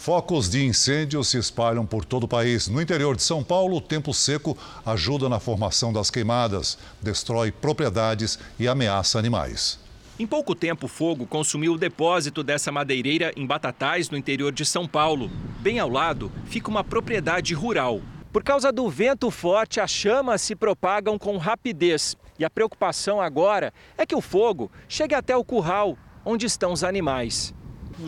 [0.02, 2.66] Focos de incêndio se espalham por todo o país.
[2.66, 8.36] No interior de São Paulo, o tempo seco ajuda na formação das queimadas, destrói propriedades
[8.58, 9.78] e ameaça animais.
[10.18, 14.64] Em pouco tempo, o fogo consumiu o depósito dessa madeireira em Batatais, no interior de
[14.66, 15.30] São Paulo.
[15.60, 18.02] Bem ao lado fica uma propriedade rural.
[18.32, 22.16] Por causa do vento forte, as chamas se propagam com rapidez.
[22.40, 26.82] E a preocupação agora é que o fogo chegue até o curral, onde estão os
[26.82, 27.54] animais.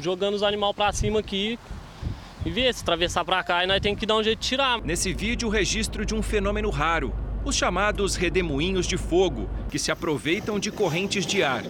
[0.01, 1.57] Jogando os animais para cima aqui,
[2.45, 4.81] e ver se atravessar para cá e nós temos que dar um jeito de tirar.
[4.83, 7.13] Nesse vídeo, o registro de um fenômeno raro
[7.45, 11.63] os chamados redemoinhos de fogo, que se aproveitam de correntes de ar.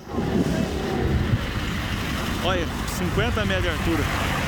[2.45, 2.65] Olha,
[2.97, 4.44] 50 metros de altura.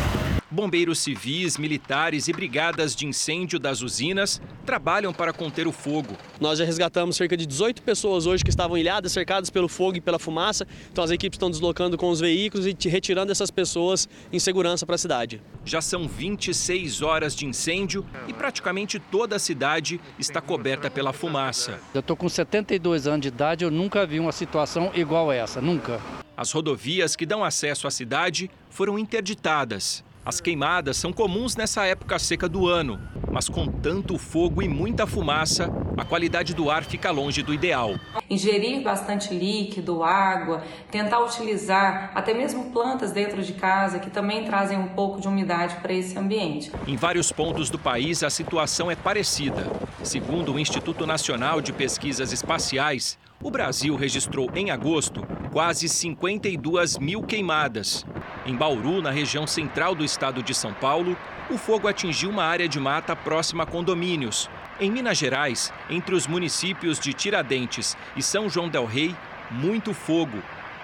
[0.57, 6.17] Bombeiros civis, militares e brigadas de incêndio das usinas trabalham para conter o fogo.
[6.41, 10.01] Nós já resgatamos cerca de 18 pessoas hoje que estavam ilhadas, cercadas pelo fogo e
[10.01, 10.67] pela fumaça.
[10.91, 14.95] Então as equipes estão deslocando com os veículos e retirando essas pessoas em segurança para
[14.95, 15.43] a cidade.
[15.63, 21.79] Já são 26 horas de incêndio e praticamente toda a cidade está coberta pela fumaça.
[21.93, 26.01] Eu estou com 72 anos de idade, eu nunca vi uma situação igual essa, nunca.
[26.35, 30.03] As rodovias que dão acesso à cidade foram interditadas.
[30.27, 33.01] As queimadas são comuns nessa época seca do ano,
[33.31, 37.95] mas com tanto fogo e muita fumaça, a qualidade do ar fica longe do ideal.
[38.29, 44.77] Ingerir bastante líquido, água, tentar utilizar até mesmo plantas dentro de casa que também trazem
[44.77, 46.73] um pouco de umidade para esse ambiente.
[46.89, 49.71] Em vários pontos do país, a situação é parecida.
[50.03, 57.23] Segundo o Instituto Nacional de Pesquisas Espaciais, o Brasil registrou em agosto quase 52 mil
[57.23, 58.05] queimadas.
[58.47, 61.17] Em Bauru, na região central do estado de São Paulo,
[61.51, 64.49] o fogo atingiu uma área de mata próxima a condomínios.
[64.79, 69.17] Em Minas Gerais, entre os municípios de Tiradentes e São João Del Rei,
[69.51, 70.41] muito fogo.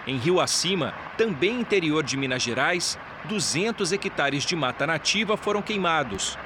[0.08, 6.36] Em Rio Acima, também interior de Minas Gerais, 200 hectares de mata nativa foram queimados.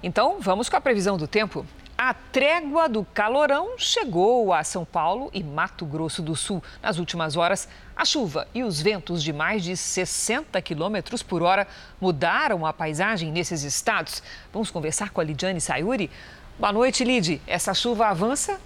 [0.00, 1.66] Então, vamos com a previsão do tempo.
[2.02, 6.62] A trégua do calorão chegou a São Paulo e Mato Grosso do Sul.
[6.82, 11.68] Nas últimas horas, a chuva e os ventos de mais de 60 quilômetros por hora
[12.00, 14.22] mudaram a paisagem nesses estados.
[14.50, 16.10] Vamos conversar com a Lidiane Sayuri.
[16.58, 17.38] Boa noite, Lid.
[17.46, 18.58] Essa chuva avança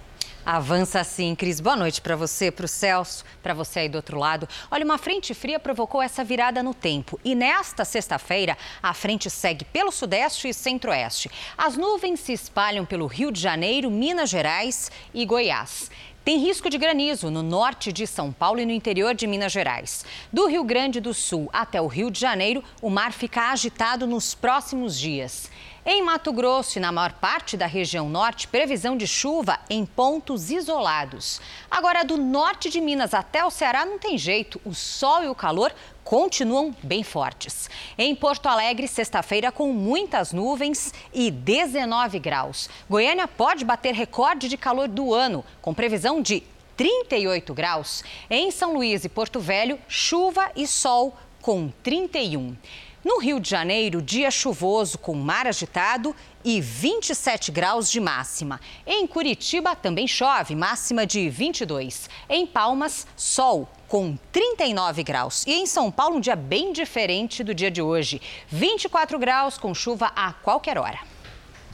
[0.45, 1.59] Avança sim, Cris.
[1.59, 4.47] Boa noite para você, para o Celso, para você aí do outro lado.
[4.69, 7.19] Olha, uma frente fria provocou essa virada no tempo.
[7.25, 11.31] E nesta sexta-feira, a frente segue pelo sudeste e centro-oeste.
[11.57, 15.89] As nuvens se espalham pelo Rio de Janeiro, Minas Gerais e Goiás.
[16.23, 20.05] Tem risco de granizo no norte de São Paulo e no interior de Minas Gerais.
[20.31, 24.35] Do Rio Grande do Sul até o Rio de Janeiro, o mar fica agitado nos
[24.35, 25.49] próximos dias.
[25.87, 30.49] Em Mato Grosso e na maior parte da região norte, previsão de chuva em pontos
[30.49, 31.39] isolados.
[31.69, 34.59] Agora, do norte de Minas até o Ceará não tem jeito.
[34.65, 35.71] O sol e o calor
[36.03, 37.69] continuam bem fortes.
[37.99, 42.67] Em Porto Alegre, sexta-feira, com muitas nuvens e 19 graus.
[42.89, 46.41] Goiânia pode bater recorde de calor do ano, com previsão de
[46.75, 48.03] 38 graus.
[48.27, 51.15] Em São Luís e Porto Velho, chuva e sol
[51.45, 52.57] com 31.
[53.05, 58.59] No Rio de Janeiro, dia chuvoso com mar agitado e 27 graus de máxima.
[58.83, 62.09] Em Curitiba também chove, máxima de 22.
[62.27, 65.45] Em Palmas, sol com 39 graus.
[65.45, 68.19] E em São Paulo, um dia bem diferente do dia de hoje.
[68.47, 70.97] 24 graus com chuva a qualquer hora.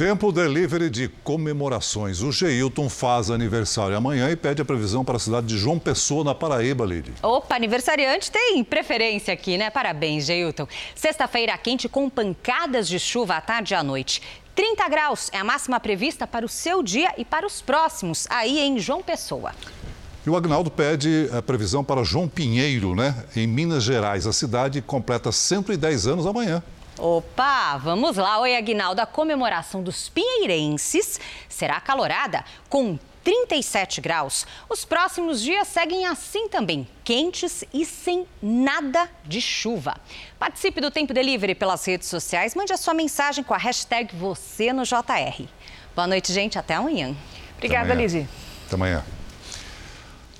[0.01, 2.23] Tempo delivery de comemorações.
[2.23, 6.23] O Geilton faz aniversário amanhã e pede a previsão para a cidade de João Pessoa,
[6.23, 7.13] na Paraíba, Lid.
[7.21, 9.69] Opa, aniversariante tem preferência aqui, né?
[9.69, 10.67] Parabéns, Geilton.
[10.95, 14.23] Sexta-feira quente com pancadas de chuva à tarde e à noite.
[14.55, 18.57] 30 graus é a máxima prevista para o seu dia e para os próximos, aí
[18.57, 19.51] em João Pessoa.
[20.25, 23.23] E o Agnaldo pede a previsão para João Pinheiro, né?
[23.35, 24.25] Em Minas Gerais.
[24.25, 26.63] A cidade completa 110 anos amanhã.
[26.97, 28.39] Opa, vamos lá.
[28.39, 29.01] Oi, Aguinaldo.
[29.01, 34.45] A comemoração dos pinheirenses será acalorada com 37 graus.
[34.69, 39.95] Os próximos dias seguem assim também, quentes e sem nada de chuva.
[40.39, 42.55] Participe do Tempo Delivery pelas redes sociais.
[42.55, 45.45] Mande a sua mensagem com a hashtag você no JR.
[45.95, 46.57] Boa noite, gente.
[46.57, 47.15] Até amanhã.
[47.57, 48.27] Obrigada, Lizzie.
[48.65, 49.03] Até amanhã.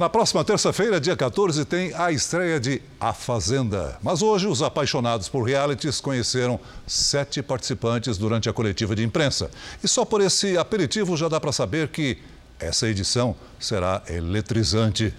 [0.02, 3.99] Na próxima terça-feira, dia 14, tem a estreia de A Fazenda.
[4.02, 9.52] Mas hoje, os apaixonados por realities conheceram sete participantes durante a coletiva de imprensa.
[9.84, 12.18] E só por esse aperitivo já dá para saber que
[12.60, 15.14] essa edição será eletrizante.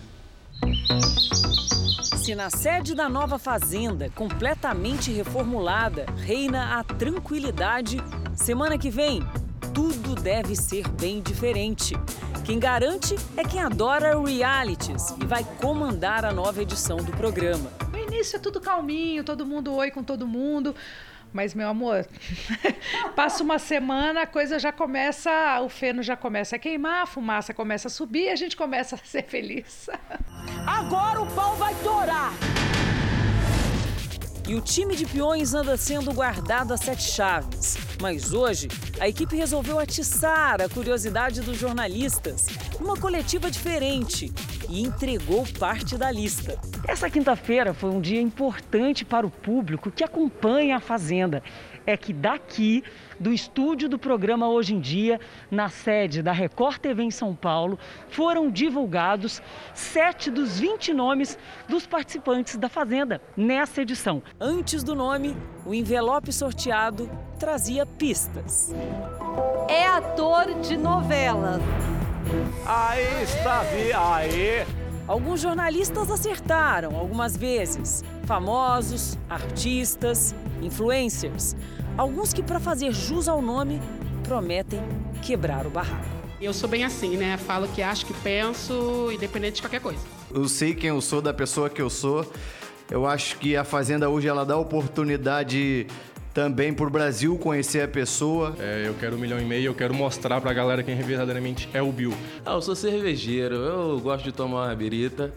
[2.17, 7.99] Se na sede da nova Fazenda, completamente reformulada, reina a tranquilidade,
[8.35, 9.23] semana que vem
[9.73, 11.95] tudo deve ser bem diferente.
[12.45, 17.71] Quem garante é quem adora realities e vai comandar a nova edição do programa.
[17.93, 20.75] No início é tudo calminho, todo mundo oi com todo mundo.
[21.33, 22.07] Mas, meu amor,
[23.15, 25.31] passa uma semana, a coisa já começa,
[25.63, 28.97] o feno já começa a queimar, a fumaça começa a subir e a gente começa
[28.97, 29.89] a ser feliz.
[30.67, 32.33] Agora o pau vai torar!
[34.49, 37.79] E o time de peões anda sendo guardado a sete chaves.
[38.03, 38.67] Mas hoje,
[38.99, 42.49] a equipe resolveu atiçar a curiosidade dos jornalistas
[42.81, 44.33] numa coletiva diferente
[44.69, 46.59] e entregou parte da lista.
[46.89, 51.45] Essa quinta-feira foi um dia importante para o público que acompanha a Fazenda.
[51.87, 52.83] É que daqui
[53.19, 55.21] do estúdio do programa Hoje em Dia,
[55.51, 57.79] na sede da Record TV em São Paulo,
[58.09, 59.43] foram divulgados
[59.75, 64.23] sete dos 20 nomes dos participantes da Fazenda nessa edição.
[64.41, 68.73] Antes do nome, o envelope sorteado trazia pistas.
[69.69, 71.63] É ator de novelas.
[72.67, 74.82] Aí está, vi, aí.
[75.07, 78.05] Alguns jornalistas acertaram algumas vezes.
[78.25, 81.57] Famosos, artistas, influencers.
[81.97, 83.81] Alguns que, para fazer jus ao nome,
[84.23, 84.81] prometem
[85.21, 86.07] quebrar o barraco.
[86.41, 87.37] Eu sou bem assim, né?
[87.37, 90.01] Falo que acho, que penso, independente de qualquer coisa.
[90.33, 92.31] Eu sei quem eu sou, da pessoa que eu sou.
[92.91, 95.87] Eu acho que a Fazenda hoje ela dá oportunidade
[96.33, 98.55] também para o Brasil conhecer a pessoa.
[98.59, 101.69] É, eu quero um milhão e meio, eu quero mostrar para a galera quem verdadeiramente
[101.73, 102.13] é o Bill.
[102.45, 105.33] Ah, eu sou cervejeiro, eu gosto de tomar uma birita.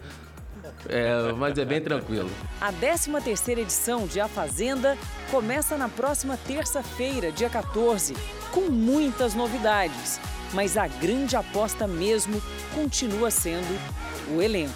[0.88, 2.30] É, mas é bem tranquilo.
[2.60, 4.96] A 13 terceira edição de A Fazenda
[5.30, 8.14] começa na próxima terça-feira, dia 14,
[8.52, 10.20] com muitas novidades.
[10.52, 12.40] Mas a grande aposta mesmo
[12.72, 13.78] continua sendo
[14.34, 14.72] o elenco.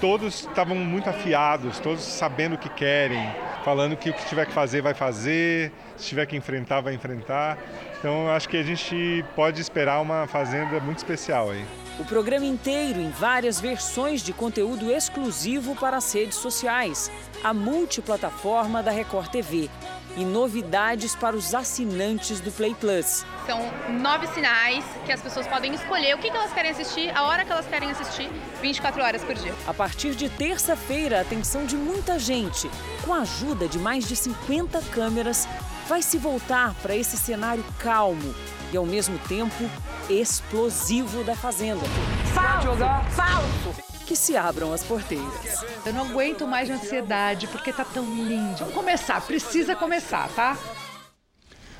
[0.00, 3.20] Todos estavam muito afiados, todos sabendo o que querem,
[3.64, 7.58] falando que o que tiver que fazer vai fazer, se tiver que enfrentar vai enfrentar.
[7.98, 11.64] Então acho que a gente pode esperar uma fazenda muito especial aí.
[11.98, 17.10] O programa inteiro em várias versões de conteúdo exclusivo para as redes sociais,
[17.44, 19.68] a multiplataforma da Record TV
[20.16, 23.24] e novidades para os assinantes do Play Plus.
[23.46, 23.60] São
[24.00, 27.52] nove sinais que as pessoas podem escolher o que elas querem assistir, a hora que
[27.52, 28.30] elas querem assistir,
[28.60, 29.54] 24 horas por dia.
[29.66, 32.70] A partir de terça-feira, a atenção de muita gente,
[33.04, 35.48] com a ajuda de mais de 50 câmeras,
[35.88, 38.34] vai se voltar para esse cenário calmo
[38.72, 39.68] e, ao mesmo tempo,
[40.08, 41.84] explosivo da Fazenda.
[42.32, 42.78] Falso!
[43.14, 43.89] Falso!
[44.10, 45.64] Que se abram as porteiras.
[45.86, 48.56] Eu não aguento mais de ansiedade porque tá tão lindo.
[48.58, 50.58] Vamos começar, precisa começar, tá?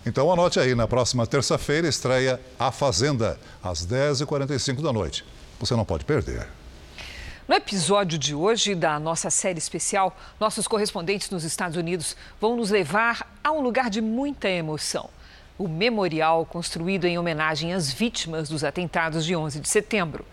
[0.07, 5.25] Então anote aí, na próxima terça-feira estreia A Fazenda, às 10h45 da noite.
[5.59, 6.47] Você não pode perder.
[7.49, 12.71] No episódio de hoje da nossa série especial, nossos correspondentes nos Estados Unidos vão nos
[12.71, 15.11] levar a um lugar de muita emoção.
[15.61, 20.25] O memorial construído em homenagem às vítimas dos atentados de 11 de setembro.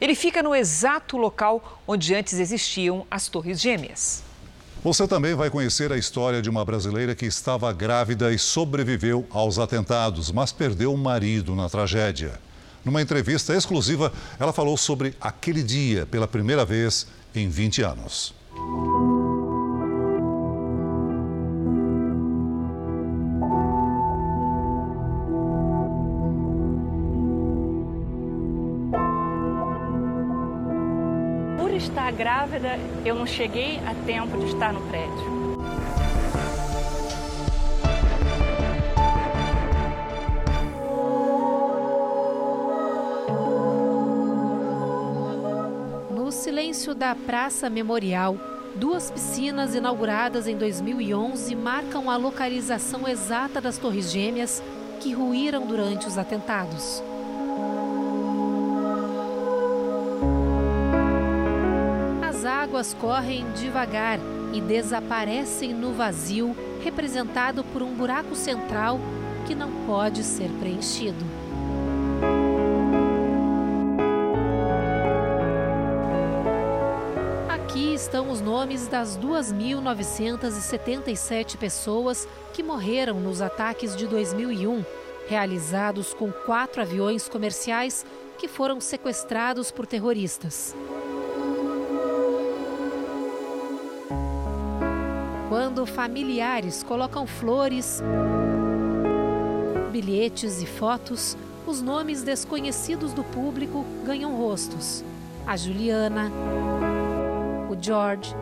[0.00, 4.22] Ele fica no exato local onde antes existiam as Torres Gêmeas.
[4.84, 9.58] Você também vai conhecer a história de uma brasileira que estava grávida e sobreviveu aos
[9.58, 12.38] atentados, mas perdeu o marido na tragédia.
[12.84, 18.32] Numa entrevista exclusiva, ela falou sobre aquele dia pela primeira vez em 20 anos.
[33.04, 35.36] eu não cheguei a tempo de estar no prédio.
[46.10, 48.36] No silêncio da Praça Memorial,
[48.74, 54.62] duas piscinas inauguradas em 2011 marcam a localização exata das Torres Gêmeas
[55.00, 57.02] que ruíram durante os atentados.
[62.66, 64.18] Águas correm devagar
[64.52, 68.98] e desaparecem no vazio, representado por um buraco central
[69.46, 71.24] que não pode ser preenchido.
[77.48, 84.84] Aqui estão os nomes das 2.977 pessoas que morreram nos ataques de 2001,
[85.28, 88.04] realizados com quatro aviões comerciais
[88.36, 90.74] que foram sequestrados por terroristas.
[95.94, 98.02] Familiares colocam flores,
[99.90, 105.04] bilhetes e fotos, os nomes desconhecidos do público ganham rostos.
[105.46, 106.30] A Juliana,
[107.70, 108.34] o George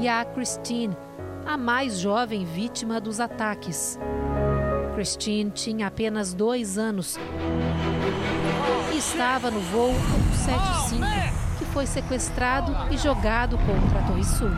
[0.00, 0.96] e a Christine,
[1.46, 3.98] a mais jovem vítima dos ataques.
[4.94, 7.18] Christine tinha apenas dois anos
[8.92, 9.94] e estava no voo
[10.44, 11.06] 175,
[11.58, 14.50] que foi sequestrado e jogado contra a Torre Sul.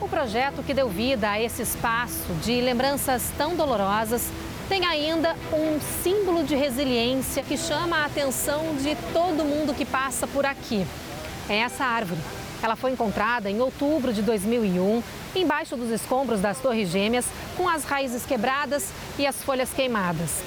[0.00, 4.30] O projeto que deu vida a esse espaço de lembranças tão dolorosas
[4.68, 10.26] tem ainda um símbolo de resiliência que chama a atenção de todo mundo que passa
[10.26, 10.86] por aqui.
[11.48, 12.20] É essa árvore.
[12.62, 15.02] Ela foi encontrada em outubro de 2001,
[15.34, 20.42] embaixo dos escombros das Torres Gêmeas, com as raízes quebradas e as folhas queimadas.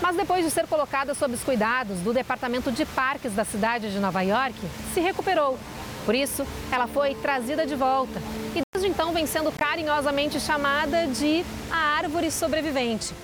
[0.00, 3.98] Mas depois de ser colocada sob os cuidados do Departamento de Parques da cidade de
[3.98, 4.54] Nova York,
[4.92, 5.58] se recuperou.
[6.04, 8.20] Por isso, ela foi trazida de volta
[8.54, 13.14] e desde então vem sendo carinhosamente chamada de a árvore sobrevivente.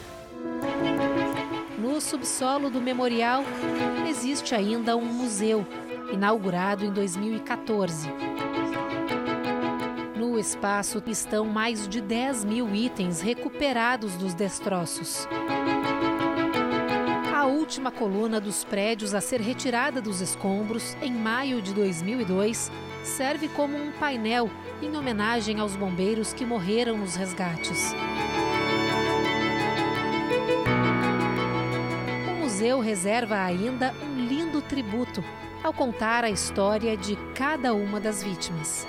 [1.79, 3.45] No subsolo do memorial
[4.09, 5.67] existe ainda um museu,
[6.11, 8.09] inaugurado em 2014.
[10.17, 15.27] No espaço estão mais de 10 mil itens recuperados dos destroços.
[17.41, 22.71] A última coluna dos prédios a ser retirada dos escombros em maio de 2002
[23.03, 24.51] serve como um painel
[24.83, 27.95] em homenagem aos bombeiros que morreram nos resgates.
[32.29, 35.25] O museu reserva ainda um lindo tributo
[35.65, 38.87] ao contar a história de cada uma das vítimas.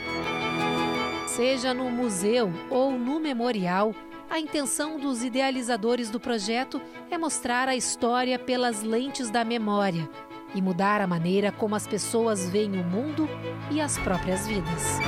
[1.25, 3.95] Seja no museu ou no memorial,
[4.31, 10.09] a intenção dos idealizadores do projeto é mostrar a história pelas lentes da memória
[10.55, 13.29] e mudar a maneira como as pessoas veem o mundo
[13.69, 14.99] e as próprias vidas.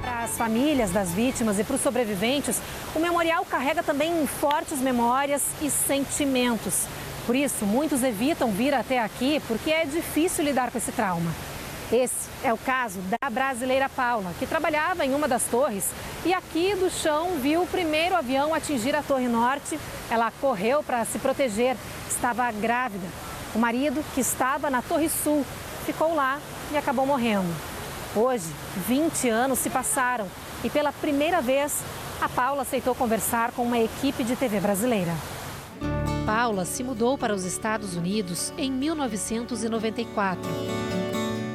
[0.00, 2.62] Para as famílias das vítimas e para os sobreviventes,
[2.94, 6.86] o memorial carrega também fortes memórias e sentimentos.
[7.26, 11.34] Por isso, muitos evitam vir até aqui porque é difícil lidar com esse trauma.
[11.90, 15.90] Esse é o caso da brasileira Paula, que trabalhava em uma das torres
[16.24, 19.78] e aqui do chão viu o primeiro avião atingir a Torre Norte.
[20.10, 21.76] Ela correu para se proteger,
[22.08, 23.06] estava grávida.
[23.54, 25.44] O marido, que estava na Torre Sul,
[25.84, 26.38] ficou lá
[26.72, 27.48] e acabou morrendo.
[28.14, 28.46] Hoje,
[28.86, 30.26] 20 anos se passaram
[30.64, 31.82] e pela primeira vez,
[32.20, 35.12] a Paula aceitou conversar com uma equipe de TV brasileira.
[36.24, 41.05] Paula se mudou para os Estados Unidos em 1994.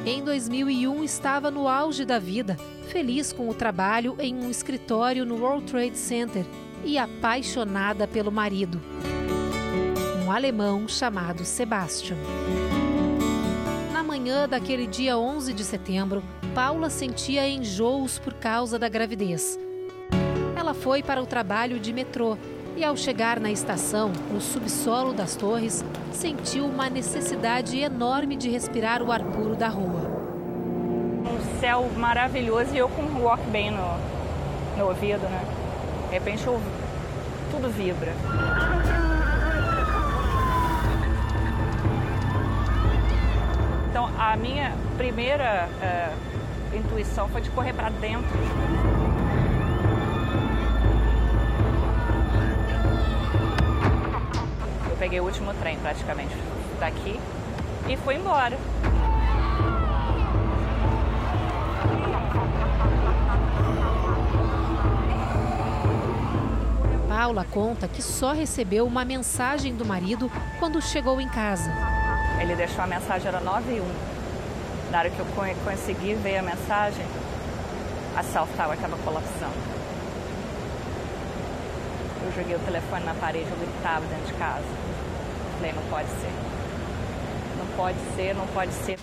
[0.04, 2.56] Em 2001, estava no auge da vida,
[2.88, 6.44] feliz com o trabalho em um escritório no World Trade Center
[6.84, 8.80] e apaixonada pelo marido,
[10.26, 12.16] um alemão chamado Sebastian.
[13.92, 16.20] Na manhã daquele dia 11 de setembro,
[16.52, 19.56] Paula sentia enjoos por causa da gravidez.
[20.56, 22.36] Ela foi para o trabalho de metrô
[22.76, 29.02] e, ao chegar na estação, no subsolo das torres, sentiu uma necessidade enorme de respirar
[29.02, 30.10] o ar puro da rua.
[31.24, 35.44] Um céu maravilhoso e eu com um Walkman no, no ouvido, né?
[36.08, 36.60] De repente eu,
[37.50, 38.12] tudo vibra.
[43.90, 48.91] Então a minha primeira uh, intuição foi de correr para dentro.
[55.02, 56.32] Peguei o último trem praticamente
[56.78, 57.18] daqui
[57.88, 58.56] e fui embora.
[67.08, 70.30] Paula conta que só recebeu uma mensagem do marido
[70.60, 71.72] quando chegou em casa.
[72.40, 73.84] Ele deixou a mensagem, era 9 e 1.
[74.92, 75.26] Na hora que eu
[75.64, 77.04] consegui ver a mensagem,
[78.16, 79.72] a South Tower estava colapsando.
[82.24, 84.81] Eu joguei o telefone na parede, eu gritava dentro de casa.
[85.62, 86.32] Falei, não pode ser.
[87.56, 88.98] Não pode ser, não pode ser.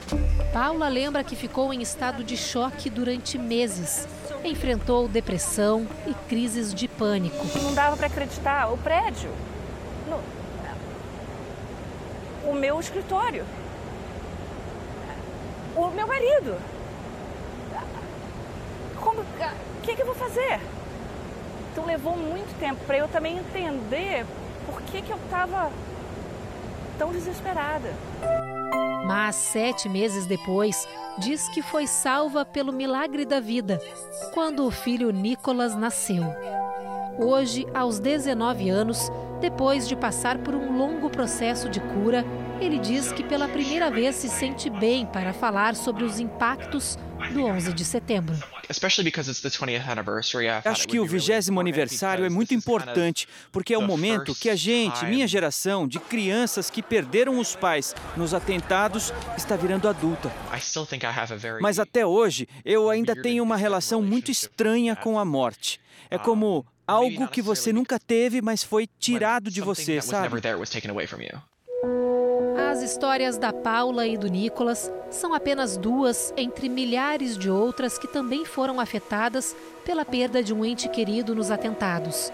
[0.52, 4.06] Paula lembra que ficou em estado de choque durante meses.
[4.44, 7.46] Enfrentou depressão e crises de pânico.
[7.64, 8.74] Não dava para acreditar.
[8.74, 9.32] O prédio.
[10.10, 10.20] No...
[12.52, 13.46] O meu escritório.
[15.78, 16.58] O meu marido.
[19.00, 19.22] Como.
[19.22, 20.60] O que, que eu vou fazer?
[21.72, 24.26] Então levou muito tempo para eu também entender
[24.66, 25.72] por que, que eu estava
[27.00, 27.90] tão desesperada.
[29.08, 30.86] Mas sete meses depois,
[31.18, 33.82] diz que foi salva pelo milagre da vida,
[34.34, 36.24] quando o filho Nicolas nasceu.
[37.18, 42.26] Hoje, aos 19 anos, depois de passar por um longo processo de cura,
[42.62, 46.98] ele diz que pela primeira vez se sente bem para falar sobre os impactos
[47.34, 48.36] do 11 de setembro.
[50.66, 55.06] Acho que o vigésimo aniversário é muito importante, porque é o momento que a gente,
[55.06, 60.32] minha geração, de crianças que perderam os pais nos atentados, está virando adulta.
[61.62, 65.80] Mas até hoje, eu ainda tenho uma relação muito estranha com a morte.
[66.10, 70.28] É como algo que você nunca teve, mas foi tirado de você, sabe?
[72.80, 78.08] As histórias da Paula e do Nicolas são apenas duas entre milhares de outras que
[78.08, 79.54] também foram afetadas
[79.84, 82.32] pela perda de um ente querido nos atentados.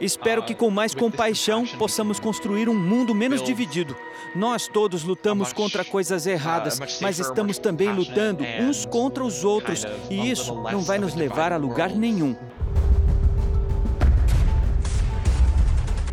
[0.00, 3.96] Espero que com mais compaixão possamos construir um mundo menos dividido.
[4.34, 10.32] Nós todos lutamos contra coisas erradas, mas estamos também lutando uns contra os outros, e
[10.32, 12.36] isso não vai nos levar a lugar nenhum.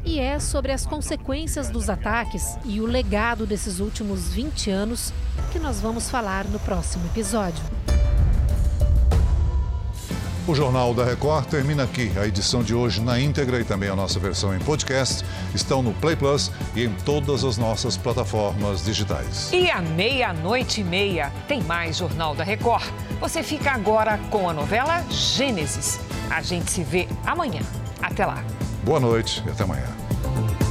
[0.10, 5.14] E é sobre as consequências dos ataques e o legado desses últimos 20 anos
[5.52, 7.64] que nós vamos falar no próximo episódio.
[10.48, 12.12] O Jornal da Record termina aqui.
[12.18, 15.94] A edição de hoje na íntegra e também a nossa versão em podcast estão no
[15.94, 19.52] Play Plus e em todas as nossas plataformas digitais.
[19.54, 22.92] E à meia-noite e meia tem mais Jornal da Record.
[23.20, 26.00] Você fica agora com a novela Gênesis.
[26.32, 27.62] A gente se vê amanhã.
[28.02, 28.44] Até lá.
[28.84, 29.99] Boa noite e até amanhã.
[30.40, 30.69] Thank you.